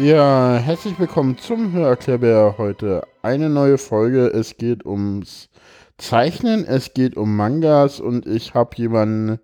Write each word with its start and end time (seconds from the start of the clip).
Ja, 0.00 0.56
herzlich 0.56 0.98
willkommen 0.98 1.36
zum 1.36 1.72
Hörerklärbär 1.72 2.54
heute. 2.56 3.06
Eine 3.20 3.50
neue 3.50 3.76
Folge. 3.76 4.28
Es 4.28 4.56
geht 4.56 4.86
ums 4.86 5.50
Zeichnen, 5.98 6.64
es 6.64 6.94
geht 6.94 7.18
um 7.18 7.36
Mangas 7.36 8.00
und 8.00 8.26
ich 8.26 8.54
habe 8.54 8.74
jemanden 8.76 9.40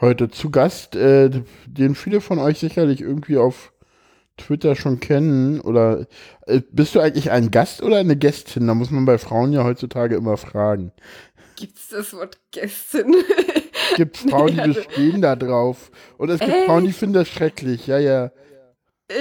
heute 0.00 0.30
zu 0.30 0.50
Gast, 0.50 0.94
äh, 0.94 1.42
den 1.66 1.96
viele 1.96 2.20
von 2.20 2.38
euch 2.38 2.60
sicherlich 2.60 3.00
irgendwie 3.00 3.36
auf 3.36 3.72
Twitter 4.36 4.76
schon 4.76 5.00
kennen. 5.00 5.60
Oder 5.60 6.06
äh, 6.46 6.60
bist 6.70 6.94
du 6.94 7.00
eigentlich 7.00 7.32
ein 7.32 7.50
Gast 7.50 7.82
oder 7.82 7.96
eine 7.96 8.14
Gästin? 8.14 8.68
Da 8.68 8.76
muss 8.76 8.92
man 8.92 9.06
bei 9.06 9.18
Frauen 9.18 9.52
ja 9.52 9.64
heutzutage 9.64 10.14
immer 10.14 10.36
fragen. 10.36 10.92
Gibt's 11.56 11.88
das 11.88 12.12
Wort 12.12 12.38
Gästin? 12.52 13.12
gibt 13.96 14.18
Frauen, 14.18 14.54
die 14.54 14.68
bestehen 14.72 15.20
da 15.20 15.34
drauf. 15.34 15.90
Und 16.16 16.30
es 16.30 16.38
gibt 16.38 16.52
Echt? 16.52 16.66
Frauen, 16.66 16.84
die 16.84 16.92
finden 16.92 17.14
das 17.14 17.26
schrecklich. 17.26 17.88
Ja, 17.88 17.98
ja. 17.98 18.30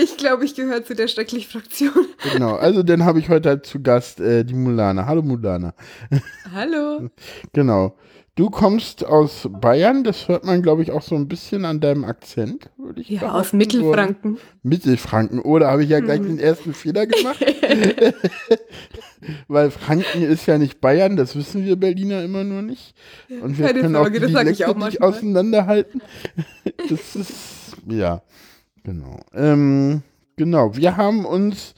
Ich 0.02 0.18
glaube, 0.18 0.46
ich 0.46 0.56
gehöre 0.56 0.84
zu 0.84 0.94
der 0.94 1.08
schrecklichen 1.08 1.50
Fraktion. 1.50 1.92
Genau, 2.34 2.56
also 2.56 2.84
den 2.84 3.06
habe 3.06 3.20
ich 3.20 3.30
heute 3.30 3.50
halt 3.50 3.66
zu 3.66 3.82
Gast, 3.82 4.20
äh, 4.20 4.44
die 4.44 4.54
Mulana. 4.54 5.06
Hallo 5.06 5.22
Mulana. 5.22 5.74
Hallo. 6.54 7.10
genau. 7.54 7.96
Du 8.36 8.50
kommst 8.50 9.06
aus 9.06 9.50
Bayern, 9.50 10.04
das 10.04 10.28
hört 10.28 10.46
man, 10.46 10.62
glaube 10.62 10.82
ich, 10.82 10.92
auch 10.92 11.02
so 11.02 11.16
ein 11.16 11.28
bisschen 11.28 11.66
an 11.66 11.80
deinem 11.80 12.06
Akzent, 12.06 12.70
würde 12.78 13.02
ich 13.02 13.08
sagen. 13.08 13.22
Ja, 13.22 13.32
aus 13.34 13.52
Mittelfranken. 13.52 14.36
So, 14.36 14.42
Mittelfranken, 14.64 15.40
oder 15.42 15.72
habe 15.72 15.84
ich 15.84 15.90
ja 15.90 16.00
gleich 16.00 16.20
hm. 16.20 16.28
den 16.28 16.40
ersten 16.40 16.74
Fehler 16.74 17.06
gemacht? 17.06 17.40
Weil 19.48 19.72
Franken 19.72 20.24
ist 20.24 20.46
ja 20.46 20.58
nicht 20.58 20.80
Bayern, 20.80 21.18
das 21.18 21.36
wissen 21.36 21.66
wir 21.66 21.76
Berliner 21.76 22.24
immer 22.24 22.44
nur 22.44 22.62
nicht. 22.62 22.96
Und 23.42 23.58
wir 23.58 23.68
Keine 23.68 23.82
können 23.82 23.96
Sorge, 23.96 24.20
auch 24.20 24.26
die 24.26 24.32
Dialekte 24.32 24.80
nicht 24.80 25.02
auseinanderhalten. 25.02 26.02
Das 26.90 27.16
ist, 27.16 27.76
ja, 27.88 28.22
genau. 28.92 29.20
Ähm, 29.34 30.02
genau, 30.36 30.76
wir 30.76 30.98
haben 30.98 31.26
uns 31.26 31.74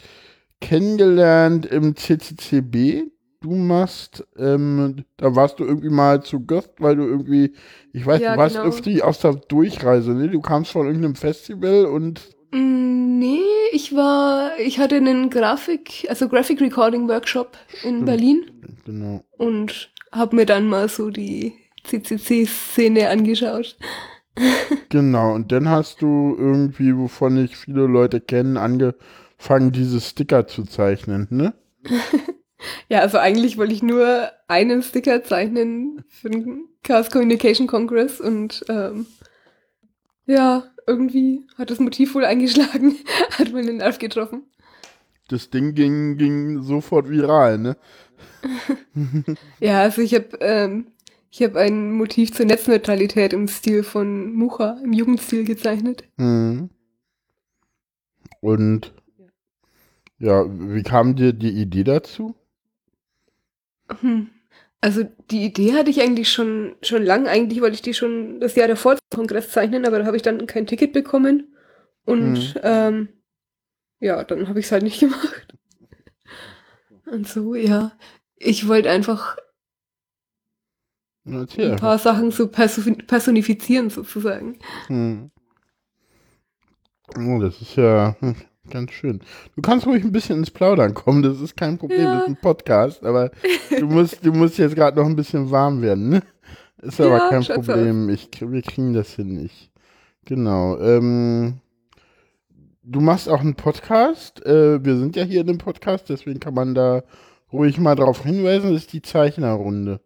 kennengelernt 0.60 1.66
im 1.66 1.96
CCCB 1.96 3.12
du 3.42 3.56
machst, 3.56 4.26
ähm, 4.38 5.04
da 5.18 5.36
warst 5.36 5.60
du 5.60 5.66
irgendwie 5.66 5.90
mal 5.90 6.24
zu 6.24 6.46
Gast, 6.46 6.70
weil 6.78 6.96
du 6.96 7.04
irgendwie, 7.04 7.54
ich 7.92 8.06
weiß, 8.06 8.22
ja, 8.22 8.34
du 8.34 8.38
warst 8.40 8.56
genau. 8.56 8.68
öfter 8.68 9.08
aus 9.08 9.20
der 9.20 9.34
Durchreise, 9.34 10.12
ne? 10.12 10.30
Du 10.30 10.42
kamst 10.42 10.72
von 10.72 10.86
irgendeinem 10.86 11.16
Festival 11.16 11.86
und. 11.86 12.22
Mm, 12.52 13.18
nee, 13.20 13.42
ich 13.72 13.96
war, 13.96 14.52
ich 14.60 14.80
hatte 14.80 14.96
einen 14.96 15.30
Grafik, 15.30 16.06
also 16.08 16.30
Graphic 16.30 16.62
Recording 16.62 17.10
Workshop 17.10 17.58
in 17.84 17.96
Stimmt. 17.96 18.06
Berlin. 18.06 18.52
Genau. 18.86 19.24
Und 19.38 19.92
hab 20.12 20.34
mir 20.34 20.46
dann 20.46 20.68
mal 20.68 20.88
so 20.88 21.10
die 21.10 21.54
CCC-Szene 21.84 23.10
angeschaut. 23.10 23.76
Genau, 24.92 25.34
und 25.34 25.52
dann 25.52 25.68
hast 25.68 26.04
du 26.04 26.36
irgendwie, 26.38 26.96
wovon 26.96 27.44
ich 27.44 27.58
viele 27.58 27.88
Leute 27.88 28.22
kennen, 28.22 28.58
angefangen, 28.58 29.72
diese 29.72 30.00
Sticker 30.00 30.46
zu 30.46 30.64
zeichnen, 30.64 31.28
ne? 31.32 31.54
Ja, 32.90 33.00
also 33.00 33.18
eigentlich 33.18 33.58
wollte 33.58 33.74
ich 33.74 33.82
nur 33.82 34.30
einen 34.48 34.84
Sticker 34.84 35.24
zeichnen 35.24 36.04
für 36.10 36.30
den 36.30 36.68
Chaos 36.84 37.10
Communication 37.10 37.66
Congress 37.66 38.22
und 38.22 38.64
ähm, 38.70 39.08
ja, 40.28 40.66
irgendwie 40.88 41.48
hat 41.58 41.70
das 41.70 41.80
Motiv 41.80 42.16
wohl 42.16 42.26
eingeschlagen, 42.26 42.98
hat 43.40 43.52
man 43.52 43.66
den 43.66 43.78
Nerv 43.78 43.98
getroffen. 43.98 44.44
Das 45.28 45.50
Ding 45.50 45.74
ging, 45.74 46.18
ging 46.18 46.62
sofort 46.62 47.10
viral, 47.10 47.58
ne? 47.58 47.78
ja, 49.60 49.82
also 49.82 50.02
ich 50.02 50.14
habe 50.14 50.38
ähm, 50.42 50.88
ich 51.32 51.42
habe 51.42 51.60
ein 51.60 51.94
Motiv 51.94 52.34
zur 52.34 52.46
Netzneutralität 52.46 53.32
im 53.32 53.48
Stil 53.48 53.84
von 53.84 54.34
Mucha, 54.34 54.78
im 54.84 54.92
Jugendstil 54.92 55.46
gezeichnet. 55.46 56.04
Mhm. 56.18 56.70
Und 58.42 58.94
ja, 60.20 60.46
wie 60.48 60.84
kam 60.84 61.16
dir 61.16 61.32
die 61.32 61.52
Idee 61.52 61.86
dazu? 61.86 62.36
Hm. 64.02 64.30
Also 64.82 65.04
die 65.30 65.46
Idee 65.46 65.74
hatte 65.74 65.90
ich 65.90 66.02
eigentlich 66.02 66.32
schon, 66.32 66.76
schon 66.82 67.04
lang. 67.04 67.28
Eigentlich 67.28 67.62
wollte 67.62 67.76
ich 67.76 67.82
die 67.82 67.94
schon 67.94 68.40
das 68.40 68.56
Jahr 68.56 68.68
davor 68.68 68.98
zum 68.98 69.20
Kongress 69.20 69.52
zeichnen, 69.52 69.86
aber 69.86 70.00
da 70.00 70.06
habe 70.06 70.18
ich 70.18 70.24
dann 70.24 70.46
kein 70.48 70.68
Ticket 70.68 70.92
bekommen. 70.92 71.56
Und 72.04 72.36
hm. 72.36 72.62
ähm, 72.64 73.10
ja, 74.00 74.24
dann 74.24 74.50
habe 74.50 74.60
ich 74.60 74.66
es 74.66 74.72
halt 74.72 74.84
nicht 74.84 75.00
gemacht. 75.00 75.56
Und 77.06 77.28
so, 77.28 77.56
ja. 77.56 77.94
Ich 78.36 78.68
wollte 78.68 78.90
einfach 78.90 79.38
Erzähl. 81.26 81.72
ein 81.72 81.78
paar 81.78 82.00
Sachen 82.00 82.32
so 82.32 82.48
personifizieren 82.48 83.90
sozusagen. 83.90 84.58
Hm. 84.88 85.32
Oh, 87.18 87.40
das 87.40 87.62
ist 87.62 87.76
ja. 87.76 88.16
Ganz 88.70 88.92
schön. 88.92 89.22
Du 89.56 89.62
kannst 89.62 89.88
ruhig 89.88 90.04
ein 90.04 90.12
bisschen 90.12 90.38
ins 90.38 90.52
Plaudern 90.52 90.94
kommen, 90.94 91.24
das 91.24 91.42
ist 91.42 91.58
kein 91.58 91.78
Problem, 91.78 92.02
ja. 92.02 92.14
das 92.14 92.24
ist 92.24 92.30
ein 92.30 92.38
Podcast, 92.38 93.04
aber 93.04 93.32
du 93.72 93.88
musst, 93.88 94.24
du 94.24 94.32
musst 94.32 94.60
jetzt 94.60 94.76
gerade 94.76 95.00
noch 95.00 95.08
ein 95.08 95.16
bisschen 95.16 95.50
warm 95.50 95.82
werden, 95.82 96.10
ne? 96.10 96.22
Ist 96.82 97.02
aber 97.02 97.18
ja, 97.18 97.30
kein 97.30 97.44
Problem, 97.44 98.10
ich, 98.10 98.30
wir 98.40 98.62
kriegen 98.62 98.94
das 98.94 99.14
hin 99.16 99.34
nicht. 99.34 99.72
Genau. 100.26 100.80
Ähm, 100.80 101.60
du 102.84 103.02
machst 103.02 103.30
auch 103.30 103.42
einen 103.42 103.56
Podcast, 103.56 104.46
äh, 104.46 104.84
wir 104.84 104.98
sind 104.98 105.16
ja 105.16 105.24
hier 105.24 105.42
in 105.42 105.48
dem 105.48 105.58
Podcast, 105.58 106.10
deswegen 106.10 106.40
kann 106.40 106.54
man 106.54 106.76
da 106.76 107.04
ruhig 107.52 107.80
mal 107.80 107.96
drauf 107.96 108.24
hinweisen, 108.24 108.74
das 108.74 108.84
ist 108.84 108.94
die 108.94 109.02
Zeichnerrunde. 109.02 110.02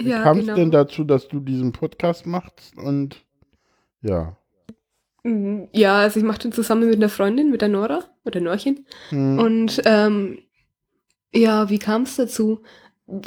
Wie 0.00 0.10
ja, 0.10 0.22
kam 0.22 0.38
es 0.38 0.46
genau. 0.46 0.56
denn 0.56 0.70
dazu, 0.70 1.04
dass 1.04 1.28
du 1.28 1.40
diesen 1.40 1.72
Podcast 1.72 2.26
machst 2.26 2.76
und 2.76 3.24
ja. 4.02 4.36
Mhm. 5.22 5.68
Ja, 5.72 5.98
also 5.98 6.18
ich 6.18 6.26
mache 6.26 6.40
den 6.40 6.52
zusammen 6.52 6.88
mit 6.88 6.96
einer 6.96 7.08
Freundin, 7.08 7.50
mit 7.50 7.60
der 7.60 7.68
Nora 7.68 8.04
oder 8.24 8.40
Norchen. 8.40 8.86
Mhm. 9.10 9.38
Und 9.38 9.82
ähm, 9.84 10.38
ja, 11.32 11.68
wie 11.70 11.78
kam 11.78 12.02
es 12.02 12.16
dazu? 12.16 12.62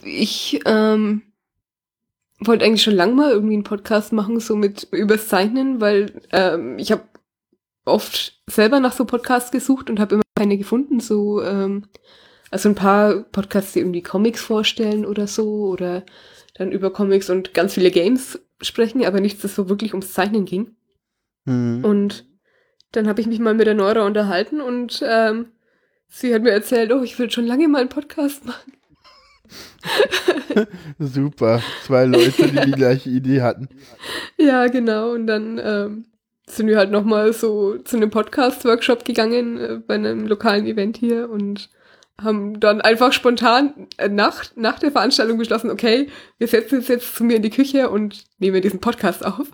Ich 0.03 0.59
ähm, 0.65 1.21
wollte 2.39 2.65
eigentlich 2.65 2.83
schon 2.83 2.95
lange 2.95 3.13
mal 3.13 3.31
irgendwie 3.31 3.53
einen 3.53 3.63
Podcast 3.63 4.13
machen, 4.13 4.39
so 4.39 4.55
mit 4.55 4.87
übers 4.91 5.27
Zeichnen, 5.27 5.81
weil 5.81 6.21
ähm, 6.31 6.77
ich 6.79 6.91
habe 6.91 7.03
oft 7.85 8.41
selber 8.47 8.79
nach 8.79 8.93
so 8.93 9.05
Podcasts 9.05 9.51
gesucht 9.51 9.89
und 9.89 9.99
habe 9.99 10.15
immer 10.15 10.23
keine 10.35 10.57
gefunden. 10.57 10.99
So, 10.99 11.41
ähm, 11.43 11.85
also 12.49 12.69
ein 12.69 12.75
paar 12.75 13.23
Podcasts, 13.23 13.73
die 13.73 13.79
irgendwie 13.79 14.01
Comics 14.01 14.41
vorstellen 14.41 15.05
oder 15.05 15.27
so, 15.27 15.67
oder 15.67 16.03
dann 16.53 16.71
über 16.71 16.91
Comics 16.91 17.29
und 17.29 17.53
ganz 17.53 17.73
viele 17.73 17.91
Games 17.91 18.39
sprechen, 18.61 19.03
aber 19.05 19.19
nichts, 19.19 19.41
das 19.41 19.55
so 19.55 19.69
wirklich 19.69 19.93
ums 19.93 20.13
Zeichnen 20.13 20.45
ging. 20.45 20.75
Mhm. 21.45 21.83
Und 21.83 22.25
dann 22.91 23.07
habe 23.07 23.21
ich 23.21 23.27
mich 23.27 23.39
mal 23.39 23.53
mit 23.53 23.67
der 23.67 23.73
Neura 23.73 24.05
unterhalten 24.05 24.61
und 24.61 25.03
ähm, 25.05 25.47
sie 26.07 26.33
hat 26.33 26.43
mir 26.43 26.51
erzählt, 26.51 26.91
oh, 26.91 27.01
ich 27.01 27.17
will 27.17 27.29
schon 27.31 27.47
lange 27.47 27.67
mal 27.67 27.81
einen 27.81 27.89
Podcast 27.89 28.45
machen. 28.45 28.73
Super, 30.99 31.61
zwei 31.83 32.05
Leute, 32.05 32.47
die 32.47 32.65
die 32.65 32.71
gleiche 32.71 33.09
Idee 33.09 33.41
hatten. 33.41 33.69
Ja, 34.37 34.67
genau. 34.67 35.11
Und 35.11 35.27
dann 35.27 35.59
ähm, 35.63 36.05
sind 36.47 36.67
wir 36.67 36.77
halt 36.77 36.91
nochmal 36.91 37.31
so 37.31 37.77
zu 37.77 37.95
einem 37.95 38.09
Podcast-Workshop 38.09 39.05
gegangen 39.05 39.57
äh, 39.57 39.79
bei 39.85 39.93
einem 39.93 40.27
lokalen 40.27 40.65
Event 40.65 40.97
hier 40.97 41.29
und 41.29 41.69
haben 42.21 42.59
dann 42.59 42.81
einfach 42.81 43.11
spontan 43.11 43.87
äh, 43.97 44.09
nach, 44.09 44.45
nach 44.55 44.79
der 44.79 44.91
Veranstaltung 44.91 45.37
beschlossen, 45.37 45.71
okay, 45.71 46.09
wir 46.37 46.47
setzen 46.47 46.77
uns 46.79 46.87
jetzt 46.87 47.15
zu 47.15 47.23
mir 47.23 47.37
in 47.37 47.41
die 47.41 47.49
Küche 47.49 47.89
und 47.89 48.23
nehmen 48.37 48.61
diesen 48.61 48.79
Podcast 48.79 49.25
auf. 49.25 49.51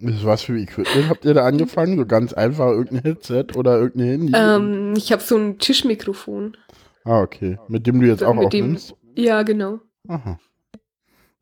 Was 0.00 0.42
für 0.42 0.58
Equipment 0.58 1.08
habt 1.08 1.24
ihr 1.24 1.34
da 1.34 1.44
angefangen? 1.44 1.96
So 1.96 2.06
ganz 2.06 2.32
einfach 2.32 2.68
irgendein 2.68 3.02
Headset 3.02 3.46
oder 3.54 3.78
irgendein 3.78 4.08
Handy? 4.08 4.32
Ähm, 4.34 4.94
ich 4.96 5.12
habe 5.12 5.22
so 5.22 5.36
ein 5.36 5.58
Tischmikrofon. 5.58 6.56
Ah, 7.04 7.20
okay. 7.20 7.58
Mit 7.68 7.86
dem 7.86 8.00
du 8.00 8.06
jetzt 8.06 8.24
auch 8.24 8.36
aufnimmst? 8.36 8.94
Ja, 9.14 9.42
genau. 9.42 9.80
Aha. 10.08 10.38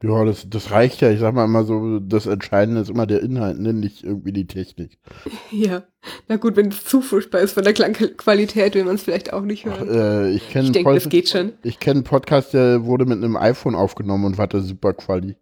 Ja, 0.02 0.24
das, 0.24 0.48
das 0.48 0.70
reicht 0.70 1.00
ja. 1.00 1.10
Ich 1.10 1.20
sag 1.20 1.34
mal 1.34 1.46
immer 1.46 1.64
so, 1.64 2.00
das 2.00 2.26
Entscheidende 2.26 2.82
ist 2.82 2.90
immer 2.90 3.06
der 3.06 3.22
Inhalt, 3.22 3.58
ne? 3.58 3.72
nicht 3.72 4.04
irgendwie 4.04 4.32
die 4.32 4.46
Technik. 4.46 4.98
Ja. 5.50 5.84
Na 6.28 6.36
gut, 6.36 6.54
wenn 6.54 6.68
es 6.68 6.84
zu 6.84 7.00
furchtbar 7.00 7.40
ist 7.40 7.52
von 7.54 7.64
der 7.64 7.72
Klangqualität, 7.72 8.74
will 8.74 8.84
man 8.84 8.96
es 8.96 9.02
vielleicht 9.02 9.32
auch 9.32 9.42
nicht 9.42 9.64
hören. 9.64 9.88
Ach, 9.90 9.94
äh, 9.94 10.30
ich 10.30 10.54
ich 10.54 10.72
denke, 10.72 10.94
das 10.94 11.08
geht 11.08 11.28
schon. 11.28 11.52
Ich 11.62 11.80
kenne 11.80 11.96
einen 11.98 12.04
Podcast, 12.04 12.52
der 12.52 12.84
wurde 12.84 13.06
mit 13.06 13.18
einem 13.18 13.36
iPhone 13.36 13.74
aufgenommen 13.74 14.24
und 14.24 14.38
hatte 14.38 14.60
super 14.60 14.92
Quali. 14.92 15.36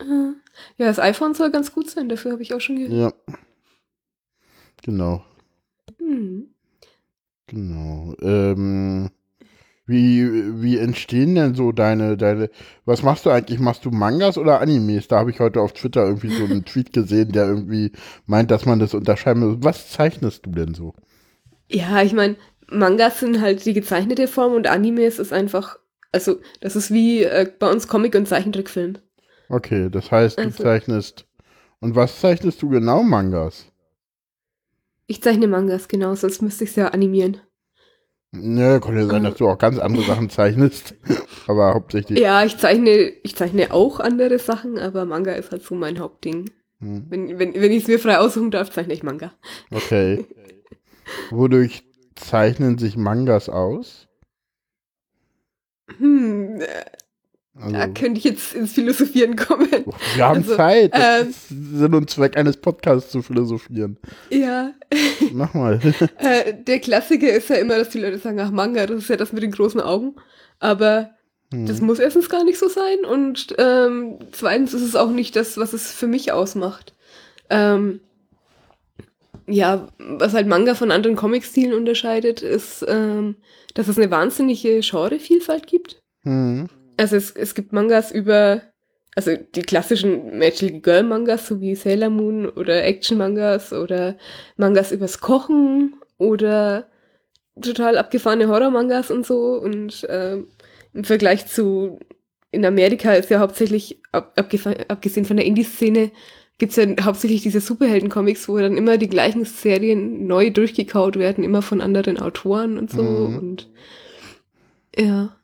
Mhm. 0.00 0.36
Ja, 0.76 0.86
das 0.86 0.98
iPhone 0.98 1.34
soll 1.34 1.50
ganz 1.50 1.72
gut 1.72 1.90
sein, 1.90 2.08
dafür 2.08 2.32
habe 2.32 2.42
ich 2.42 2.54
auch 2.54 2.60
schon 2.60 2.76
gehört. 2.76 2.92
Ja. 2.92 3.36
Genau. 4.82 5.24
Hm. 5.98 6.48
Genau. 7.46 8.14
Ähm, 8.20 9.10
wie, 9.86 10.62
wie 10.62 10.78
entstehen 10.78 11.34
denn 11.34 11.54
so 11.54 11.72
deine, 11.72 12.16
deine, 12.16 12.50
was 12.86 13.02
machst 13.02 13.26
du 13.26 13.30
eigentlich? 13.30 13.60
Machst 13.60 13.84
du 13.84 13.90
Mangas 13.90 14.38
oder 14.38 14.60
Animes? 14.60 15.08
Da 15.08 15.18
habe 15.18 15.30
ich 15.30 15.40
heute 15.40 15.60
auf 15.60 15.72
Twitter 15.72 16.06
irgendwie 16.06 16.30
so 16.30 16.44
einen 16.44 16.64
Tweet 16.64 16.92
gesehen, 16.92 17.32
der 17.32 17.46
irgendwie 17.46 17.92
meint, 18.26 18.50
dass 18.50 18.64
man 18.64 18.78
das 18.78 18.94
unterscheiden 18.94 19.46
muss. 19.46 19.56
Was 19.60 19.90
zeichnest 19.90 20.46
du 20.46 20.50
denn 20.50 20.74
so? 20.74 20.94
Ja, 21.68 22.02
ich 22.02 22.14
meine, 22.14 22.36
Mangas 22.68 23.20
sind 23.20 23.40
halt 23.40 23.64
die 23.66 23.74
gezeichnete 23.74 24.26
Form 24.26 24.54
und 24.54 24.66
Animes 24.66 25.18
ist 25.18 25.32
einfach, 25.32 25.78
also 26.12 26.36
das 26.60 26.76
ist 26.76 26.90
wie 26.90 27.24
äh, 27.24 27.50
bei 27.58 27.70
uns 27.70 27.86
Comic- 27.86 28.14
und 28.14 28.26
Zeichentrickfilm. 28.26 28.98
Okay, 29.50 29.90
das 29.90 30.10
heißt, 30.10 30.38
du 30.38 30.44
also. 30.44 30.62
zeichnest. 30.62 31.26
Und 31.80 31.94
was 31.94 32.20
zeichnest 32.20 32.62
du 32.62 32.70
genau, 32.70 33.02
Mangas? 33.02 33.66
Ich 35.06 35.22
zeichne 35.22 35.46
Mangas, 35.46 35.88
genau, 35.88 36.14
sonst 36.14 36.40
müsste 36.40 36.64
ich 36.64 36.70
es 36.70 36.76
ja 36.76 36.88
animieren. 36.88 37.38
Nö, 38.36 38.80
könnte 38.80 39.06
sein, 39.06 39.22
dass 39.22 39.36
du 39.36 39.48
auch 39.48 39.58
ganz 39.58 39.78
andere 39.78 40.02
Sachen 40.04 40.28
zeichnest. 40.28 40.94
aber 41.46 41.74
hauptsächlich. 41.74 42.18
Ja, 42.18 42.44
ich 42.44 42.58
zeichne, 42.58 43.12
ich 43.22 43.36
zeichne 43.36 43.72
auch 43.72 44.00
andere 44.00 44.38
Sachen, 44.38 44.78
aber 44.78 45.04
Manga 45.04 45.32
ist 45.32 45.52
halt 45.52 45.62
so 45.62 45.74
mein 45.74 45.98
Hauptding. 45.98 46.50
Hm. 46.80 47.06
Wenn, 47.08 47.38
wenn, 47.38 47.54
wenn 47.54 47.72
ich 47.72 47.82
es 47.82 47.88
mir 47.88 47.98
frei 47.98 48.18
aussuchen 48.18 48.50
darf, 48.50 48.70
zeichne 48.70 48.92
ich 48.92 49.02
Manga. 49.02 49.32
Okay. 49.70 50.26
Wodurch 51.30 51.84
zeichnen 52.16 52.78
sich 52.78 52.96
Mangas 52.96 53.48
aus? 53.48 54.08
Hm, 55.98 56.60
also, 57.56 57.72
da 57.72 57.86
könnte 57.86 58.18
ich 58.18 58.24
jetzt 58.24 58.52
ins 58.54 58.72
Philosophieren 58.72 59.36
kommen. 59.36 59.68
Wir 60.16 60.24
haben 60.26 60.38
also, 60.38 60.56
Zeit. 60.56 60.90
Ähm, 60.92 61.32
Sinn 61.48 61.94
und 61.94 62.10
Zweck 62.10 62.36
eines 62.36 62.56
Podcasts 62.56 63.12
zu 63.12 63.22
philosophieren. 63.22 63.96
Ja. 64.28 64.72
Mach 65.32 65.54
mal. 65.54 65.80
äh, 66.18 66.52
der 66.54 66.80
Klassiker 66.80 67.32
ist 67.32 67.50
ja 67.50 67.56
immer, 67.56 67.78
dass 67.78 67.90
die 67.90 68.00
Leute 68.00 68.18
sagen, 68.18 68.40
ach 68.40 68.50
Manga, 68.50 68.86
das 68.86 68.98
ist 68.98 69.08
ja 69.08 69.16
das 69.16 69.32
mit 69.32 69.44
den 69.44 69.52
großen 69.52 69.80
Augen. 69.80 70.16
Aber 70.58 71.10
hm. 71.52 71.66
das 71.66 71.80
muss 71.80 72.00
erstens 72.00 72.28
gar 72.28 72.42
nicht 72.42 72.58
so 72.58 72.68
sein. 72.68 73.04
Und 73.08 73.54
ähm, 73.58 74.18
zweitens 74.32 74.74
ist 74.74 74.82
es 74.82 74.96
auch 74.96 75.10
nicht 75.10 75.36
das, 75.36 75.56
was 75.56 75.72
es 75.74 75.92
für 75.92 76.08
mich 76.08 76.32
ausmacht. 76.32 76.92
Ähm, 77.50 78.00
ja, 79.46 79.86
was 79.98 80.34
halt 80.34 80.48
Manga 80.48 80.74
von 80.74 80.90
anderen 80.90 81.14
Comic-Stilen 81.16 81.74
unterscheidet, 81.74 82.42
ist, 82.42 82.84
ähm, 82.88 83.36
dass 83.74 83.86
es 83.86 83.96
eine 83.96 84.10
wahnsinnige 84.10 84.80
Genrevielfalt 84.80 85.68
gibt. 85.68 86.02
Hm 86.24 86.68
also 86.96 87.16
es, 87.16 87.30
es 87.30 87.54
gibt 87.54 87.72
Mangas 87.72 88.10
über, 88.10 88.62
also 89.14 89.36
die 89.36 89.62
klassischen 89.62 90.38
Magical 90.38 90.80
Girl 90.80 91.02
Mangas, 91.02 91.46
so 91.46 91.60
wie 91.60 91.74
Sailor 91.74 92.10
Moon 92.10 92.48
oder 92.48 92.84
Action 92.84 93.18
Mangas 93.18 93.72
oder 93.72 94.16
Mangas 94.56 94.92
übers 94.92 95.20
Kochen 95.20 95.96
oder 96.18 96.88
total 97.60 97.98
abgefahrene 97.98 98.48
Horror 98.48 98.70
Mangas 98.70 99.10
und 99.10 99.24
so 99.24 99.60
und 99.60 100.04
äh, 100.04 100.42
im 100.92 101.04
Vergleich 101.04 101.46
zu 101.46 101.98
in 102.54 102.64
Amerika 102.64 103.12
ist 103.14 103.30
ja 103.30 103.40
hauptsächlich, 103.40 104.00
ab, 104.12 104.38
abgesehen 104.88 105.26
von 105.26 105.36
der 105.36 105.44
Indie-Szene, 105.44 106.12
gibt's 106.58 106.76
ja 106.76 106.86
hauptsächlich 107.02 107.42
diese 107.42 107.60
Superhelden-Comics, 107.60 108.48
wo 108.48 108.56
dann 108.58 108.76
immer 108.76 108.96
die 108.96 109.08
gleichen 109.08 109.44
Serien 109.44 110.26
neu 110.26 110.50
durchgekaut 110.50 111.16
werden, 111.16 111.42
immer 111.42 111.62
von 111.62 111.80
anderen 111.80 112.18
Autoren 112.18 112.78
und 112.78 112.90
so. 112.90 113.02
Mhm. 113.02 113.38
Und 113.38 113.70
ja. 114.96 115.36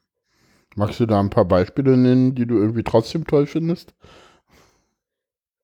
Magst 0.76 1.00
du 1.00 1.06
da 1.06 1.18
ein 1.18 1.30
paar 1.30 1.44
Beispiele 1.44 1.96
nennen, 1.96 2.34
die 2.34 2.46
du 2.46 2.56
irgendwie 2.56 2.84
trotzdem 2.84 3.26
toll 3.26 3.46
findest? 3.46 3.94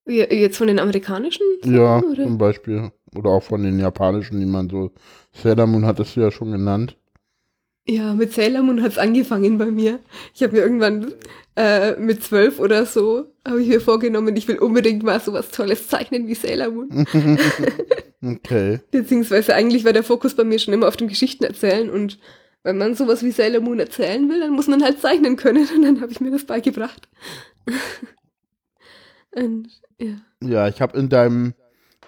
Jetzt 0.06 0.58
von 0.58 0.69
den 0.69 0.79
amerikanischen? 0.79 1.44
ja, 1.64 1.99
oder? 1.99 2.25
zum 2.25 2.38
Beispiel. 2.38 2.93
Oder 3.14 3.31
auch 3.31 3.43
von 3.43 3.62
den 3.62 3.79
japanischen, 3.79 4.41
die 4.41 4.47
man 4.47 4.69
so. 4.69 4.93
Sailor 5.32 5.67
Moon 5.67 5.87
hattest 5.87 6.17
du 6.17 6.20
ja 6.20 6.31
schon 6.31 6.53
genannt. 6.53 6.97
Ja, 7.88 8.14
mit 8.14 8.32
Sailor 8.32 8.62
Moon 8.62 8.82
hat 8.82 8.93
es 8.93 8.99
angefangen 8.99 9.58
bei 9.58 9.67
mir. 9.67 10.00
Ich 10.35 10.43
habe 10.43 10.55
mir 10.55 10.62
irgendwann 10.62 11.12
äh, 11.55 11.93
mit 11.97 12.23
zwölf 12.23 12.59
oder 12.59 12.85
so, 12.85 13.26
habe 13.47 13.62
ich 13.62 13.69
mir 13.69 13.81
vorgenommen, 13.81 14.37
ich 14.37 14.49
will 14.49 14.59
unbedingt 14.59 15.05
mal 15.05 15.20
so 15.20 15.32
was 15.32 15.50
Tolles 15.50 15.87
zeichnen 15.88 16.26
wie 16.26 16.35
Sailor 16.35 16.70
Moon. 16.70 17.06
okay. 18.25 18.81
Beziehungsweise 18.91 19.55
eigentlich 19.55 19.85
war 19.85 19.93
der 19.93 20.02
Fokus 20.02 20.35
bei 20.35 20.43
mir 20.43 20.59
schon 20.59 20.75
immer 20.75 20.88
auf 20.88 20.97
dem 20.97 21.06
Geschichten 21.06 21.44
erzählen 21.44 21.88
und 21.88 22.19
wenn 22.67 22.79
man 22.79 22.97
sowas 22.97 23.23
wie 23.23 23.31
Sailor 23.31 23.61
Moon 23.61 23.79
erzählen 23.79 24.29
will, 24.29 24.41
dann 24.41 24.51
muss 24.51 24.67
man 24.67 24.83
halt 24.83 25.01
zeichnen 25.01 25.37
können. 25.37 25.69
Und 25.75 25.83
dann 25.83 26.01
habe 26.01 26.11
ich 26.11 26.21
mir 26.21 26.33
das 26.33 26.45
beigebracht. 26.45 27.09
Und, 29.31 29.69
ja. 30.01 30.17
ja, 30.43 30.67
ich 30.67 30.81
habe 30.81 30.99
in 30.99 31.09
deinem 31.09 31.55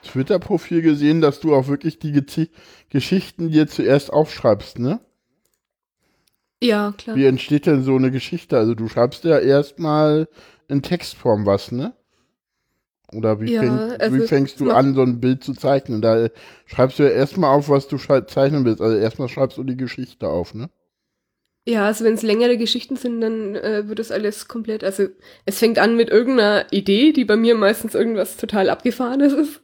Twitter-Profil 0.02 0.82
gesehen, 0.82 1.20
dass 1.20 1.38
du 1.38 1.54
auch 1.54 1.68
wirklich 1.68 2.00
die 2.00 2.10
Ge 2.10 2.48
Geschichten 2.90 3.50
dir 3.50 3.68
zuerst 3.68 4.12
aufschreibst, 4.12 4.80
ne? 4.80 5.00
Ja, 6.60 6.92
klar. 6.96 7.14
Wie 7.14 7.26
entsteht 7.26 7.66
denn 7.66 7.84
so 7.84 7.94
eine 7.94 8.10
Geschichte? 8.10 8.56
Also 8.56 8.74
du 8.74 8.88
schreibst 8.88 9.22
ja 9.24 9.38
erstmal 9.38 10.26
in 10.66 10.82
Textform 10.82 11.46
was, 11.46 11.70
ne? 11.70 11.94
Oder 13.12 13.40
wie, 13.40 13.52
ja, 13.52 13.62
fäng, 13.62 13.78
also 13.98 14.16
wie 14.16 14.26
fängst 14.26 14.60
du 14.60 14.70
an, 14.70 14.94
so 14.94 15.02
ein 15.02 15.20
Bild 15.20 15.42
zu 15.42 15.54
zeichnen? 15.54 16.02
Da 16.02 16.28
schreibst 16.66 16.98
du 16.98 17.04
ja 17.04 17.10
erstmal 17.10 17.56
auf, 17.56 17.68
was 17.68 17.88
du 17.88 17.96
zeichnen 17.96 18.64
willst. 18.64 18.82
Also 18.82 18.96
erstmal 18.96 19.28
schreibst 19.28 19.56
du 19.56 19.64
die 19.64 19.76
Geschichte 19.76 20.28
auf, 20.28 20.54
ne? 20.54 20.68
Ja, 21.68 21.84
also 21.84 22.04
wenn 22.04 22.14
es 22.14 22.22
längere 22.22 22.56
Geschichten 22.56 22.96
sind, 22.96 23.20
dann 23.20 23.54
äh, 23.54 23.88
wird 23.88 23.98
das 23.98 24.10
alles 24.10 24.48
komplett, 24.48 24.82
also 24.82 25.06
es 25.44 25.58
fängt 25.58 25.78
an 25.78 25.96
mit 25.96 26.08
irgendeiner 26.08 26.64
Idee, 26.70 27.12
die 27.12 27.26
bei 27.26 27.36
mir 27.36 27.54
meistens 27.56 27.94
irgendwas 27.94 28.38
total 28.38 28.70
abgefahrenes 28.70 29.34
ist. 29.34 29.60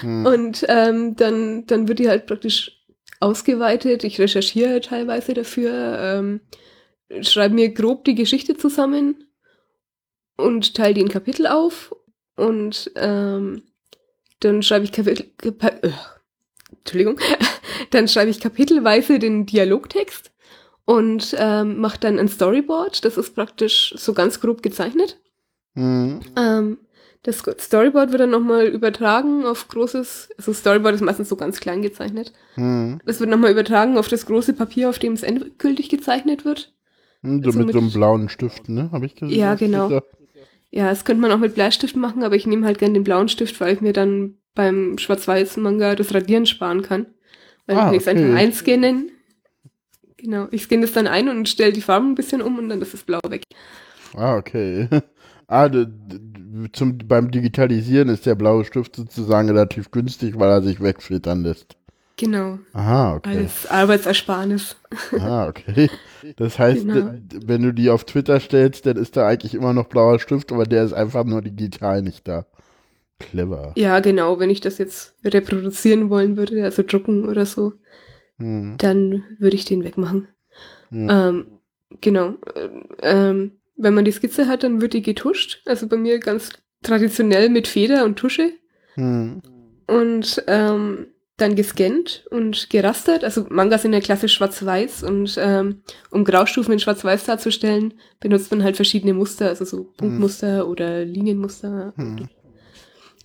hm. 0.00 0.26
Und 0.26 0.66
ähm, 0.68 1.16
dann, 1.16 1.64
dann 1.66 1.88
wird 1.88 1.98
die 1.98 2.10
halt 2.10 2.26
praktisch 2.26 2.84
ausgeweitet. 3.20 4.04
Ich 4.04 4.20
recherchiere 4.20 4.82
teilweise 4.82 5.32
dafür, 5.32 5.98
ähm, 5.98 6.40
schreibe 7.22 7.54
mir 7.54 7.70
grob 7.70 8.04
die 8.04 8.14
Geschichte 8.14 8.58
zusammen 8.58 9.24
und 10.36 10.74
teile 10.74 10.92
die 10.92 11.00
in 11.00 11.08
Kapitel 11.08 11.46
auf 11.46 11.95
und 12.36 12.90
ähm, 12.96 13.62
dann 14.40 14.62
schreibe 14.62 14.84
ich 14.84 14.92
Kapitel, 14.92 15.26
äh, 15.42 15.90
Entschuldigung, 16.78 17.18
dann 17.90 18.08
schreibe 18.08 18.30
ich 18.30 18.40
kapitelweise 18.40 19.18
den 19.18 19.46
Dialogtext 19.46 20.32
und 20.84 21.34
ähm, 21.38 21.78
mache 21.80 21.98
dann 21.98 22.18
ein 22.18 22.28
Storyboard. 22.28 23.04
Das 23.04 23.16
ist 23.16 23.34
praktisch 23.34 23.94
so 23.96 24.12
ganz 24.12 24.40
grob 24.40 24.62
gezeichnet. 24.62 25.18
Mhm. 25.74 26.20
Ähm, 26.36 26.78
das 27.22 27.38
Storyboard 27.38 28.12
wird 28.12 28.20
dann 28.20 28.30
nochmal 28.30 28.66
übertragen 28.66 29.44
auf 29.44 29.66
großes, 29.66 30.28
also 30.38 30.52
Storyboard 30.52 30.94
ist 30.94 31.00
meistens 31.00 31.28
so 31.28 31.34
ganz 31.34 31.58
klein 31.58 31.82
gezeichnet. 31.82 32.32
Mhm. 32.54 33.00
Das 33.04 33.18
wird 33.18 33.30
nochmal 33.30 33.50
übertragen 33.50 33.98
auf 33.98 34.06
das 34.06 34.26
große 34.26 34.52
Papier, 34.52 34.88
auf 34.88 35.00
dem 35.00 35.14
es 35.14 35.24
endgültig 35.24 35.88
gezeichnet 35.88 36.44
wird. 36.44 36.72
Mhm, 37.22 37.42
so 37.42 37.48
also 37.48 37.58
mit, 37.58 37.66
mit, 37.68 37.74
so 37.74 37.80
einem 37.80 37.92
blauen 37.92 38.28
Stift, 38.28 38.68
ne? 38.68 38.90
Habe 38.92 39.06
ich 39.06 39.16
gesehen. 39.16 39.36
Ja, 39.36 39.56
genau. 39.56 40.00
Ja, 40.76 40.90
das 40.90 41.06
könnte 41.06 41.22
man 41.22 41.32
auch 41.32 41.38
mit 41.38 41.54
Bleistift 41.54 41.96
machen, 41.96 42.22
aber 42.22 42.36
ich 42.36 42.46
nehme 42.46 42.66
halt 42.66 42.78
gern 42.78 42.92
den 42.92 43.02
blauen 43.02 43.30
Stift, 43.30 43.58
weil 43.62 43.72
ich 43.72 43.80
mir 43.80 43.94
dann 43.94 44.34
beim 44.54 44.98
Schwarz-Weiß-Manga 44.98 45.94
das 45.94 46.12
Radieren 46.12 46.44
sparen 46.44 46.82
kann. 46.82 47.06
Weil 47.66 47.78
ah, 47.78 47.84
kann 47.86 47.94
ich 47.94 48.02
es 48.02 48.08
okay. 48.08 48.18
einfach 48.18 48.38
einscannen. 48.38 49.10
Genau, 50.18 50.48
ich 50.50 50.64
scanne 50.64 50.82
das 50.82 50.92
dann 50.92 51.06
ein 51.06 51.30
und 51.30 51.48
stelle 51.48 51.72
die 51.72 51.80
Farben 51.80 52.10
ein 52.10 52.14
bisschen 52.14 52.42
um 52.42 52.58
und 52.58 52.68
dann 52.68 52.82
ist 52.82 52.92
das 52.92 53.04
Blau 53.04 53.20
weg. 53.26 53.44
Ah, 54.14 54.36
okay. 54.36 54.88
Ah, 55.48 55.70
zum, 56.72 56.98
beim 57.06 57.30
Digitalisieren 57.30 58.08
ist 58.08 58.26
der 58.26 58.34
blaue 58.34 58.64
Stift 58.64 58.96
sozusagen 58.96 59.48
relativ 59.48 59.92
günstig, 59.92 60.36
weil 60.36 60.50
er 60.50 60.60
sich 60.60 60.82
wegfiltern 60.82 61.44
lässt. 61.44 61.76
Genau. 62.16 62.58
Aha, 62.72 63.16
okay. 63.16 63.38
Als 63.38 63.66
Arbeitsersparnis. 63.66 64.76
Ah, 65.18 65.48
okay. 65.48 65.90
Das 66.36 66.58
heißt, 66.58 66.86
genau. 66.86 67.12
wenn 67.44 67.62
du 67.62 67.72
die 67.72 67.90
auf 67.90 68.04
Twitter 68.04 68.40
stellst, 68.40 68.86
dann 68.86 68.96
ist 68.96 69.16
da 69.16 69.28
eigentlich 69.28 69.54
immer 69.54 69.74
noch 69.74 69.86
blauer 69.86 70.18
Stift, 70.18 70.50
aber 70.50 70.64
der 70.64 70.84
ist 70.84 70.94
einfach 70.94 71.24
nur 71.24 71.42
digital 71.42 72.02
nicht 72.02 72.26
da. 72.26 72.46
Clever. 73.18 73.72
Ja, 73.76 74.00
genau. 74.00 74.38
Wenn 74.38 74.50
ich 74.50 74.60
das 74.60 74.78
jetzt 74.78 75.14
reproduzieren 75.24 76.10
wollen 76.10 76.36
würde, 76.36 76.64
also 76.64 76.82
drucken 76.82 77.28
oder 77.28 77.46
so, 77.46 77.74
hm. 78.38 78.76
dann 78.78 79.24
würde 79.38 79.56
ich 79.56 79.64
den 79.64 79.84
wegmachen. 79.84 80.28
Hm. 80.90 81.08
Ähm, 81.10 81.46
genau. 82.00 82.34
Ähm, 83.02 83.52
wenn 83.76 83.94
man 83.94 84.04
die 84.04 84.12
Skizze 84.12 84.48
hat, 84.48 84.62
dann 84.62 84.80
wird 84.80 84.94
die 84.94 85.02
getuscht. 85.02 85.62
Also 85.66 85.86
bei 85.86 85.96
mir 85.96 86.18
ganz 86.18 86.50
traditionell 86.82 87.50
mit 87.50 87.68
Feder 87.68 88.04
und 88.04 88.16
Tusche. 88.16 88.52
Hm. 88.94 89.42
Und 89.86 90.44
ähm, 90.46 91.06
dann 91.36 91.54
gescannt 91.54 92.24
und 92.30 92.70
gerastert. 92.70 93.22
Also 93.22 93.46
Mangas 93.50 93.82
sind 93.82 93.92
ja 93.92 94.00
klassisch 94.00 94.34
schwarz-weiß 94.34 95.02
und 95.02 95.36
ähm, 95.38 95.82
um 96.10 96.24
Graustufen 96.24 96.72
in 96.72 96.78
schwarz-weiß 96.78 97.24
darzustellen, 97.24 97.94
benutzt 98.20 98.50
man 98.50 98.64
halt 98.64 98.76
verschiedene 98.76 99.12
Muster, 99.12 99.48
also 99.48 99.64
so 99.64 99.84
Punktmuster 99.96 100.62
hm. 100.62 100.68
oder 100.68 101.04
Linienmuster. 101.04 101.92
Hm. 101.96 102.28